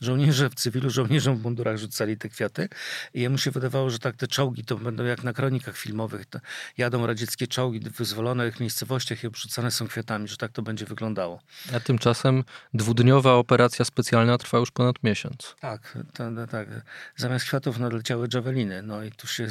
Żołnierze 0.00 0.50
w 0.50 0.54
cywilu, 0.54 0.90
żołnierzom 0.90 1.36
w 1.36 1.42
mundurach 1.42 1.76
rzucali 1.76 2.16
te 2.16 2.28
kwiaty. 2.28 2.68
I 3.14 3.20
jemu 3.20 3.38
się 3.38 3.50
wydawało, 3.50 3.90
że 3.90 3.98
tak 3.98 4.16
te 4.16 4.28
czołgi 4.28 4.64
to 4.64 4.76
będą 4.76 5.04
jak 5.04 5.24
na 5.24 5.32
kronikach 5.32 5.76
filmowych. 5.76 6.26
To 6.26 6.40
jadą 6.78 7.06
radzieckie 7.06 7.46
czołgi 7.46 7.80
w 7.80 7.92
wyzwolonych 7.92 8.60
miejscowościach 8.60 9.24
i 9.24 9.26
obrzucane 9.26 9.70
są 9.70 9.88
kwiatami, 9.88 10.28
że 10.28 10.36
tak 10.36 10.52
to 10.52 10.62
będzie 10.62 10.86
wyglądało. 10.86 11.40
A 11.74 11.80
tymczasem 11.80 12.44
dwudniowa 12.74 13.34
operacja 13.34 13.84
specjalna 13.84 14.38
trwa 14.38 14.58
już 14.58 14.70
ponad 14.70 14.96
miesiąc. 15.02 15.54
Tak, 15.60 15.98
to, 16.12 16.46
tak. 16.50 16.68
Zamiast 17.16 17.44
kwiatów 17.44 17.78
nadleciały 17.78 18.28
dżaweliny. 18.28 18.82
No 18.82 19.04
i 19.04 19.12
tu 19.12 19.26
się... 19.26 19.48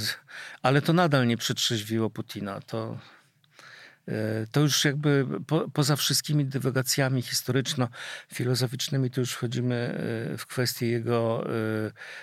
Ale 0.62 0.82
to 0.82 0.94
nadal 0.94 1.28
nie 1.28 1.38
przetrzeźwiło 1.38 2.10
Putina. 2.20 2.62
To, 2.62 2.98
e, 4.08 4.48
to 4.52 4.60
już 4.60 4.86
jakby 4.86 5.26
po, 5.48 5.70
poza 5.74 5.96
wszystkimi 5.96 6.46
dywagacjami 6.46 7.22
historyczno-filozoficznymi, 7.22 9.10
to 9.10 9.22
już 9.22 9.32
wchodzimy 9.32 9.76
e, 9.76 10.38
w 10.38 10.46
kwestię 10.46 10.88
jego 10.88 11.46
e, 11.46 11.50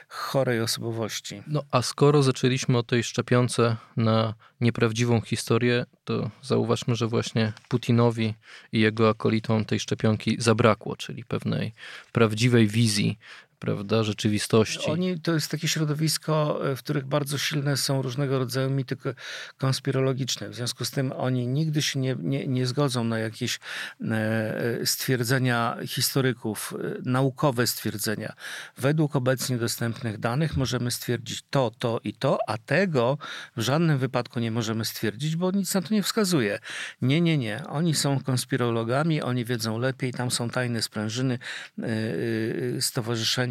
chorej 0.09 0.61
osobowości. 0.61 1.43
No 1.47 1.63
a 1.71 1.83
skoro 1.83 2.23
zaczęliśmy 2.23 2.79
o 2.79 2.83
tej 2.83 3.05
szczepionce 3.05 3.77
na 3.97 4.35
nieprawdziwą 4.61 5.21
historię, 5.21 5.87
to 6.05 6.31
zauważmy, 6.43 6.97
że 6.97 7.07
właśnie 7.07 7.53
Putinowi 7.69 8.35
i 8.73 8.81
jego 8.81 9.09
akolitom 9.09 9.65
tej 9.65 9.81
szczepionki 9.81 10.37
zabrakło, 10.39 10.97
czyli 10.97 11.25
pewnej 11.25 11.73
prawdziwej 12.13 12.67
wizji 12.67 13.19
prawda, 13.59 14.05
rzeczywistości. 14.05 14.91
Oni, 14.91 15.21
to 15.21 15.35
jest 15.35 15.51
takie 15.51 15.69
środowisko, 15.69 16.61
e, 16.71 16.77
w 16.77 16.79
których 16.79 17.07
bardzo 17.07 17.39
silne 17.39 17.77
są 17.77 18.03
różnego 18.03 18.39
rodzaju 18.39 18.71
mity 18.71 18.97
konspirologiczne. 19.59 20.49
W 20.49 20.55
związku 20.55 20.85
z 20.85 20.91
tym 20.91 21.13
oni 21.17 21.47
nigdy 21.47 21.83
się 21.83 22.01
nie, 22.01 22.17
nie, 22.19 22.47
nie 22.47 22.67
zgodzą 22.67 23.05
na 23.05 23.19
jakieś 23.19 23.59
e, 24.01 24.87
stwierdzenia 24.87 25.77
historyków, 25.87 26.75
e, 26.75 27.11
naukowe 27.11 27.67
stwierdzenia. 27.67 28.33
Według 28.77 29.17
obecnie 29.17 29.59
dostępnych 29.59 30.19
danych 30.19 30.57
możemy 30.57 30.91
stwierdzić 30.91 31.45
to, 31.51 31.71
to 31.79 32.01
i 32.05 32.15
to, 32.15 32.39
a 32.47 32.59
tego 32.59 33.19
w 33.57 33.61
żadnym 33.61 33.99
wypadku 33.99 34.41
nie 34.41 34.51
możemy 34.51 34.85
stwierdzić, 34.85 35.37
bo 35.37 35.51
nic 35.51 35.75
na 35.75 35.83
to 35.83 35.95
nie 35.95 36.03
wskazuje. 36.03 36.59
Nie, 37.03 37.21
nie, 37.21 37.39
nie. 37.39 37.63
Oni 37.69 37.95
są 37.95 38.21
konspirologami, 38.21 39.23
oni 39.23 39.45
wiedzą 39.45 39.79
lepiej, 39.79 40.13
tam 40.13 40.31
są 40.31 40.51
tajne 40.51 40.83
sprężyny, 40.83 41.39
stowarzyszenia 42.81 43.46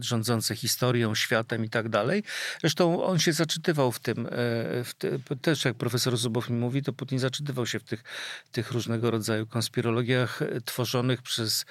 rządzące 0.00 0.56
historią, 0.56 1.14
światem 1.14 1.64
i 1.64 1.70
tak 1.70 1.88
dalej. 1.88 2.22
Zresztą 2.60 3.04
on 3.04 3.18
się 3.18 3.32
zaczytywał 3.32 3.92
w 3.92 4.00
tym, 4.00 4.26
e, 4.26 4.30
w 4.84 4.94
te, 4.98 5.36
też 5.42 5.64
jak 5.64 5.74
profesor 5.74 6.16
Zubow 6.16 6.50
mi 6.50 6.56
mówi, 6.56 6.82
to 6.82 6.92
Putin 6.92 7.18
zaczytywał 7.18 7.66
się 7.66 7.78
w 7.78 7.84
tych, 7.84 8.04
tych 8.52 8.72
różnego 8.72 9.10
rodzaju 9.10 9.46
konspirologiach 9.46 10.42
e, 10.42 10.60
tworzonych 10.60 11.22
przez 11.22 11.64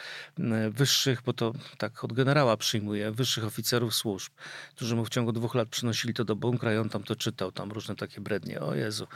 wyższych, 0.69 1.21
bo 1.25 1.33
to 1.33 1.53
tak 1.77 2.03
od 2.03 2.13
generała 2.13 2.57
przyjmuje, 2.57 3.11
wyższych 3.11 3.45
oficerów 3.45 3.95
służb, 3.95 4.31
którzy 4.75 4.95
mu 4.95 5.05
w 5.05 5.09
ciągu 5.09 5.31
dwóch 5.31 5.55
lat 5.55 5.69
przynosili 5.69 6.13
to 6.13 6.25
do 6.25 6.35
bunkra 6.35 6.73
i 6.73 6.77
on 6.77 6.89
tam 6.89 7.03
to 7.03 7.15
czytał, 7.15 7.51
tam 7.51 7.71
różne 7.71 7.95
takie 7.95 8.21
brednie. 8.21 8.61
O 8.61 8.75
Jezu. 8.75 9.07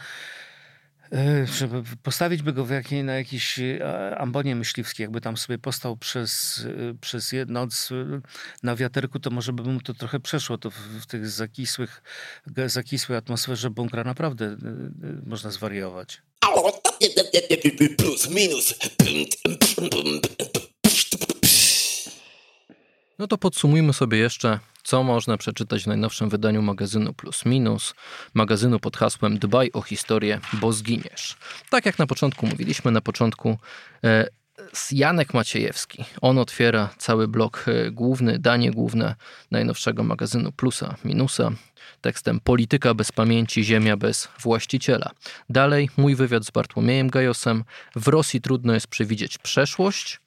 E, 1.13 1.48
żeby 1.48 1.84
postawić 2.04 2.41
by 2.41 2.54
go 2.54 2.68
jakiej, 2.70 3.04
na 3.04 3.13
jakiejś 3.13 3.60
e, 3.60 4.18
ambonie 4.18 4.56
myśliwskiej, 4.56 5.04
jakby 5.04 5.22
tam 5.22 5.38
sobie 5.38 5.58
postał 5.58 5.98
przez, 5.98 6.62
e, 6.91 6.94
przez 7.02 7.34
noc 7.48 7.89
na 8.63 8.76
wiaterku, 8.76 9.20
to 9.20 9.30
może 9.30 9.54
by 9.54 9.63
mu 9.63 9.82
to 9.82 9.94
trochę 9.94 10.20
przeszło. 10.20 10.58
To 10.58 10.72
w, 10.72 10.76
w 10.76 11.06
tych 11.06 11.30
zakisłych, 11.30 12.02
zakisłej 12.65 13.18
atmosferze 13.18 13.70
bunkra 13.70 14.04
naprawdę 14.04 14.58
można 15.26 15.52
zwariować. 15.52 16.22
Plus, 17.98 18.30
minus. 18.30 18.74
No 23.19 23.28
to 23.28 23.38
podsumujmy 23.38 23.93
sobie 23.93 24.17
jeszcze 24.17 24.60
co 24.86 25.04
można 25.04 25.38
przeczytać 25.38 25.84
w 25.84 25.88
najnowszym 25.88 26.30
wydaniu 26.30 26.62
magazynu 26.62 27.13
Plus 27.13 27.45
Minus, 27.45 27.93
magazynu 28.34 28.80
pod 28.80 28.97
hasłem 28.97 29.39
Dbaj 29.39 29.71
o 29.73 29.82
historię, 29.82 30.39
bo 30.54 30.73
zginiesz. 30.73 31.38
Tak 31.69 31.86
jak 31.86 31.99
na 31.99 32.08
początku 32.08 32.47
mówiliśmy, 32.47 32.91
na 32.91 33.01
początku 33.01 33.58
e, 34.04 34.28
Janek 34.91 35.34
Maciejewski. 35.34 36.06
On 36.21 36.38
otwiera 36.38 36.89
cały 36.97 37.28
blok 37.28 37.65
e, 37.67 37.91
główny, 37.91 38.39
danie 38.39 38.71
główne 38.71 39.15
najnowszego 39.51 40.04
magazynu 40.04 40.51
Plusa 40.51 40.95
Minusa 41.06 41.51
tekstem 42.01 42.39
Polityka 42.39 42.93
bez 42.93 43.12
pamięci, 43.12 43.63
ziemia 43.63 43.97
bez 43.97 44.28
właściciela. 44.41 45.12
Dalej 45.49 45.89
mój 45.97 46.15
wywiad 46.15 46.45
z 46.45 46.51
Bartłomiejem 46.51 47.10
Gajosem. 47.10 47.63
W 47.95 48.08
Rosji 48.08 48.41
trudno 48.41 48.73
jest 48.73 48.88
przewidzieć 48.88 49.38
przeszłość, 49.38 50.19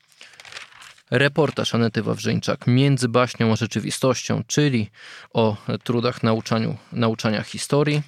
reportaż 1.10 1.74
Anety 1.74 2.02
Wawrzyńczak 2.02 2.66
między 2.66 3.08
baśnią 3.08 3.52
a 3.52 3.56
rzeczywistością, 3.56 4.42
czyli 4.46 4.90
o 5.32 5.56
trudach 5.84 6.22
nauczaniu, 6.22 6.76
nauczania 6.92 7.42
historii. 7.42 8.02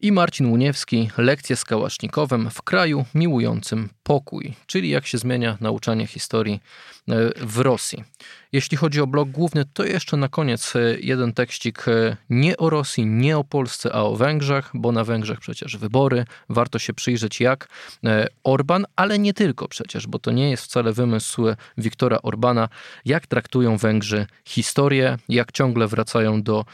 I 0.00 0.12
Marcin 0.12 0.46
Łuniewski, 0.46 1.10
lekcje 1.18 1.56
z 1.56 1.64
Kałasznikowem 1.64 2.50
w 2.50 2.62
kraju 2.62 3.04
miłującym 3.14 3.88
pokój, 4.02 4.54
czyli 4.66 4.88
jak 4.88 5.06
się 5.06 5.18
zmienia 5.18 5.58
nauczanie 5.60 6.06
historii 6.06 6.60
e, 7.08 7.14
w 7.36 7.58
Rosji. 7.58 8.04
Jeśli 8.52 8.76
chodzi 8.76 9.00
o 9.00 9.06
blok 9.06 9.28
główny, 9.28 9.64
to 9.74 9.84
jeszcze 9.84 10.16
na 10.16 10.28
koniec 10.28 10.76
e, 10.76 10.80
jeden 11.00 11.32
tekścik 11.32 11.88
e, 11.88 12.16
nie 12.30 12.56
o 12.56 12.70
Rosji, 12.70 13.06
nie 13.06 13.38
o 13.38 13.44
Polsce, 13.44 13.92
a 13.92 14.02
o 14.02 14.16
Węgrzech, 14.16 14.70
bo 14.74 14.92
na 14.92 15.04
Węgrzech 15.04 15.40
przecież 15.40 15.76
wybory. 15.76 16.24
Warto 16.48 16.78
się 16.78 16.94
przyjrzeć, 16.94 17.40
jak 17.40 17.68
Orban, 18.44 18.86
ale 18.96 19.18
nie 19.18 19.34
tylko 19.34 19.68
przecież, 19.68 20.06
bo 20.06 20.18
to 20.18 20.30
nie 20.30 20.50
jest 20.50 20.64
wcale 20.64 20.92
wymysł 20.92 21.42
Wiktora 21.78 22.18
Orbana, 22.22 22.68
jak 23.04 23.26
traktują 23.26 23.76
Węgrzy 23.76 24.26
historię, 24.44 25.18
jak 25.28 25.52
ciągle 25.52 25.88
wracają 25.88 26.42
do 26.42 26.64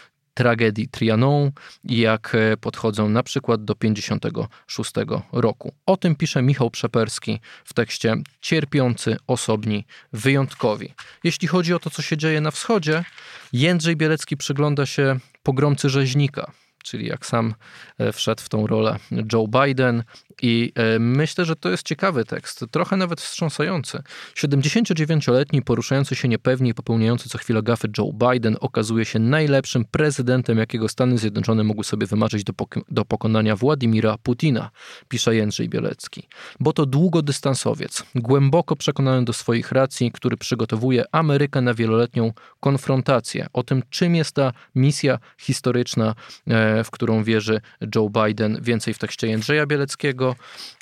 tragedii 0.41 0.89
Trianon 0.89 1.51
i 1.85 1.99
jak 1.99 2.35
e, 2.35 2.57
podchodzą 2.57 3.09
na 3.09 3.23
przykład 3.23 3.65
do 3.65 3.75
56 3.75 4.93
roku. 5.33 5.73
O 5.87 5.97
tym 5.97 6.17
pisze 6.17 6.43
Michał 6.43 6.71
Przeperski 6.71 7.41
w 7.65 7.75
tekście 7.75 8.17
Cierpiący, 8.41 9.17
osobni, 9.27 9.85
wyjątkowi. 10.13 10.95
Jeśli 11.25 11.49
chodzi 11.49 11.75
o 11.75 11.79
to, 11.79 11.91
co 11.91 12.03
się 12.03 12.17
dzieje 12.17 12.41
na 12.41 12.51
wschodzie, 12.51 13.05
Jędrzej 13.53 13.97
Bielecki 13.97 14.37
przygląda 14.37 14.87
się 14.87 15.19
pogromcy 15.43 15.89
rzeźnika, 15.89 16.53
czyli 16.85 17.07
jak 17.07 17.27
sam 17.27 17.55
e, 17.99 18.13
wszedł 18.13 18.43
w 18.43 18.49
tą 18.49 18.67
rolę 18.67 18.97
Joe 19.33 19.47
Biden. 19.49 20.05
I 20.43 20.73
e, 20.75 20.99
myślę, 20.99 21.45
że 21.45 21.57
to 21.57 21.71
jest 21.71 21.83
ciekawy 21.83 22.25
tekst, 22.25 22.65
trochę 22.71 22.97
nawet 22.97 23.21
wstrząsający. 23.21 24.03
79-letni, 24.37 25.63
poruszający 25.63 26.17
się 26.17 26.29
niepewnie 26.29 26.71
i 26.71 26.75
popełniający 26.75 27.29
co 27.29 27.39
chwilę 27.39 27.63
gafy 27.63 27.89
Joe 27.99 28.13
Biden 28.13 28.57
okazuje 28.61 29.05
się 29.05 29.19
najlepszym 29.19 29.85
prezydentem, 29.85 30.59
jakiego 30.59 30.89
Stany 30.89 31.19
Zjednoczone 31.19 31.65
mogły 31.65 31.85
sobie 31.85 32.07
wymarzyć 32.07 32.45
do, 32.45 32.53
pok 32.53 32.75
do 32.89 33.05
pokonania 33.05 33.57
Władimira 33.57 34.19
Putina, 34.23 34.71
pisze 35.09 35.37
Jędrzej 35.37 35.69
Bielecki. 35.69 36.29
Bo 36.61 36.73
to 36.73 36.87
długodystansowiec, 36.87 38.03
głęboko 38.15 38.77
przekonany 38.77 39.25
do 39.25 39.33
swoich 39.33 39.73
racji, 39.73 40.13
który 40.13 40.37
przygotowuje 40.37 41.05
Amerykę 41.13 41.61
na 41.61 41.75
wieloletnią 41.75 42.33
konfrontację 42.61 43.47
o 43.53 43.63
tym, 43.63 43.83
czym 43.91 44.15
jest 44.15 44.35
ta 44.35 44.53
misja 44.75 45.19
historyczna, 45.39 46.15
e, 46.47 46.85
w 46.85 46.91
którą 46.91 47.25
wierzy 47.25 47.61
Joe 47.95 48.11
Biden. 48.11 48.59
Więcej 48.63 48.95
w 48.95 48.99
tekście 48.99 49.27
Jędrzeja 49.27 49.67
Bieleckiego. 49.67 50.30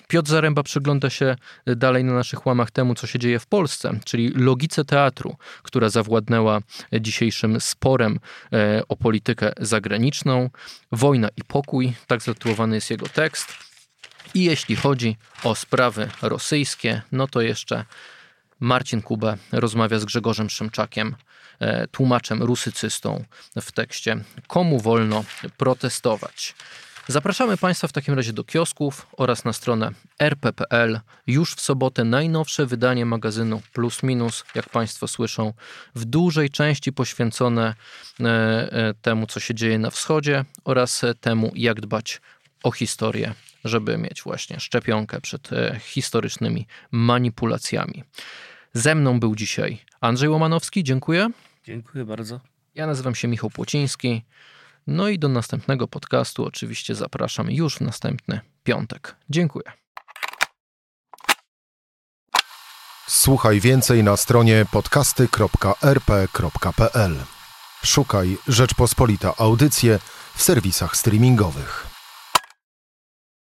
Piotr 0.09 0.31
Zaręba 0.31 0.63
przygląda 0.63 1.11
się 1.11 1.37
dalej 1.67 2.05
na 2.05 2.13
naszych 2.13 2.47
łamach 2.47 2.71
temu, 2.71 2.95
co 2.95 3.07
się 3.07 3.19
dzieje 3.19 3.39
w 3.39 3.47
Polsce, 3.47 4.01
czyli 4.05 4.29
logice 4.29 4.85
teatru, 4.85 5.37
która 5.63 5.89
zawładnęła 5.89 6.61
dzisiejszym 7.01 7.61
sporem 7.61 8.19
e, 8.53 8.83
o 8.89 8.97
politykę 8.97 9.53
zagraniczną. 9.61 10.51
Wojna 10.93 11.29
i 11.37 11.45
pokój, 11.45 11.93
tak 12.07 12.23
zatytułowany 12.23 12.75
jest 12.75 12.91
jego 12.91 13.09
tekst. 13.09 13.53
I 14.35 14.45
jeśli 14.45 14.77
chodzi 14.77 15.17
o 15.45 15.55
sprawy 15.55 16.11
rosyjskie, 16.23 17.03
no 17.13 17.29
to 17.29 17.41
jeszcze 17.41 17.85
Marcin 18.61 19.03
Kubę 19.03 19.37
rozmawia 19.53 19.99
z 19.99 20.05
Grzegorzem 20.05 20.51
Szymczakiem, 20.51 21.17
e, 21.61 21.87
tłumaczem, 21.89 22.43
rusycystą 22.43 23.25
w 23.57 23.73
tekście 23.73 24.17
Komu 24.47 24.81
wolno 24.81 25.25
protestować? 25.57 26.55
Zapraszamy 27.11 27.57
Państwa 27.57 27.89
w 27.89 27.93
takim 27.93 28.15
razie 28.15 28.33
do 28.33 28.45
kiosków 28.45 29.07
oraz 29.13 29.45
na 29.45 29.53
stronę 29.53 29.91
rp.pl. 30.19 31.01
Już 31.27 31.55
w 31.55 31.61
sobotę 31.61 32.05
najnowsze 32.05 32.67
wydanie 32.67 33.07
magazynu 33.07 33.63
Plus 33.73 34.03
Minus, 34.03 34.45
jak 34.55 34.69
Państwo 34.69 35.09
słyszą, 35.09 35.53
w 35.95 36.05
dużej 36.05 36.51
części 36.51 36.93
poświęcone 36.93 37.75
e, 38.21 38.25
e, 38.25 38.95
temu, 38.95 39.27
co 39.27 39.41
się 39.41 39.55
dzieje 39.55 39.79
na 39.79 39.91
wschodzie 39.91 40.45
oraz 40.65 41.05
temu, 41.21 41.53
jak 41.55 41.81
dbać 41.81 42.21
o 42.63 42.71
historię, 42.71 43.35
żeby 43.65 43.99
mieć 43.99 44.23
właśnie 44.23 44.61
szczepionkę 44.61 45.21
przed 45.21 45.53
e, 45.53 45.81
historycznymi 45.81 46.67
manipulacjami. 46.91 48.05
Ze 48.73 48.95
mną 48.95 49.21
był 49.21 49.37
dzisiaj 49.37 49.79
Andrzej 50.01 50.29
Łomanowski, 50.29 50.85
dziękuję. 50.85 51.31
Dziękuję 51.65 52.05
bardzo. 52.05 52.41
Ja 52.75 52.87
nazywam 52.87 53.15
się 53.15 53.29
Michał 53.29 53.51
Płociński. 53.51 54.23
No 54.91 55.09
i 55.09 55.19
do 55.19 55.29
następnego 55.29 55.89
podcastu 55.89 56.45
oczywiście 56.45 56.95
zapraszam 56.95 57.51
już 57.51 57.77
w 57.77 57.81
następny 57.81 58.41
piątek. 58.65 59.17
Dziękuję. 59.31 59.65
Słuchaj 63.09 63.61
więcej 63.61 64.05
na 64.05 64.17
stronie 64.17 64.67
podcasty.rp.pl. 64.73 67.17
Szukaj 67.85 68.37
Rzeczpospolita 68.49 69.35
Audycje 69.37 69.99
w 70.35 70.43
serwisach 70.43 70.97
streamingowych. 70.97 71.98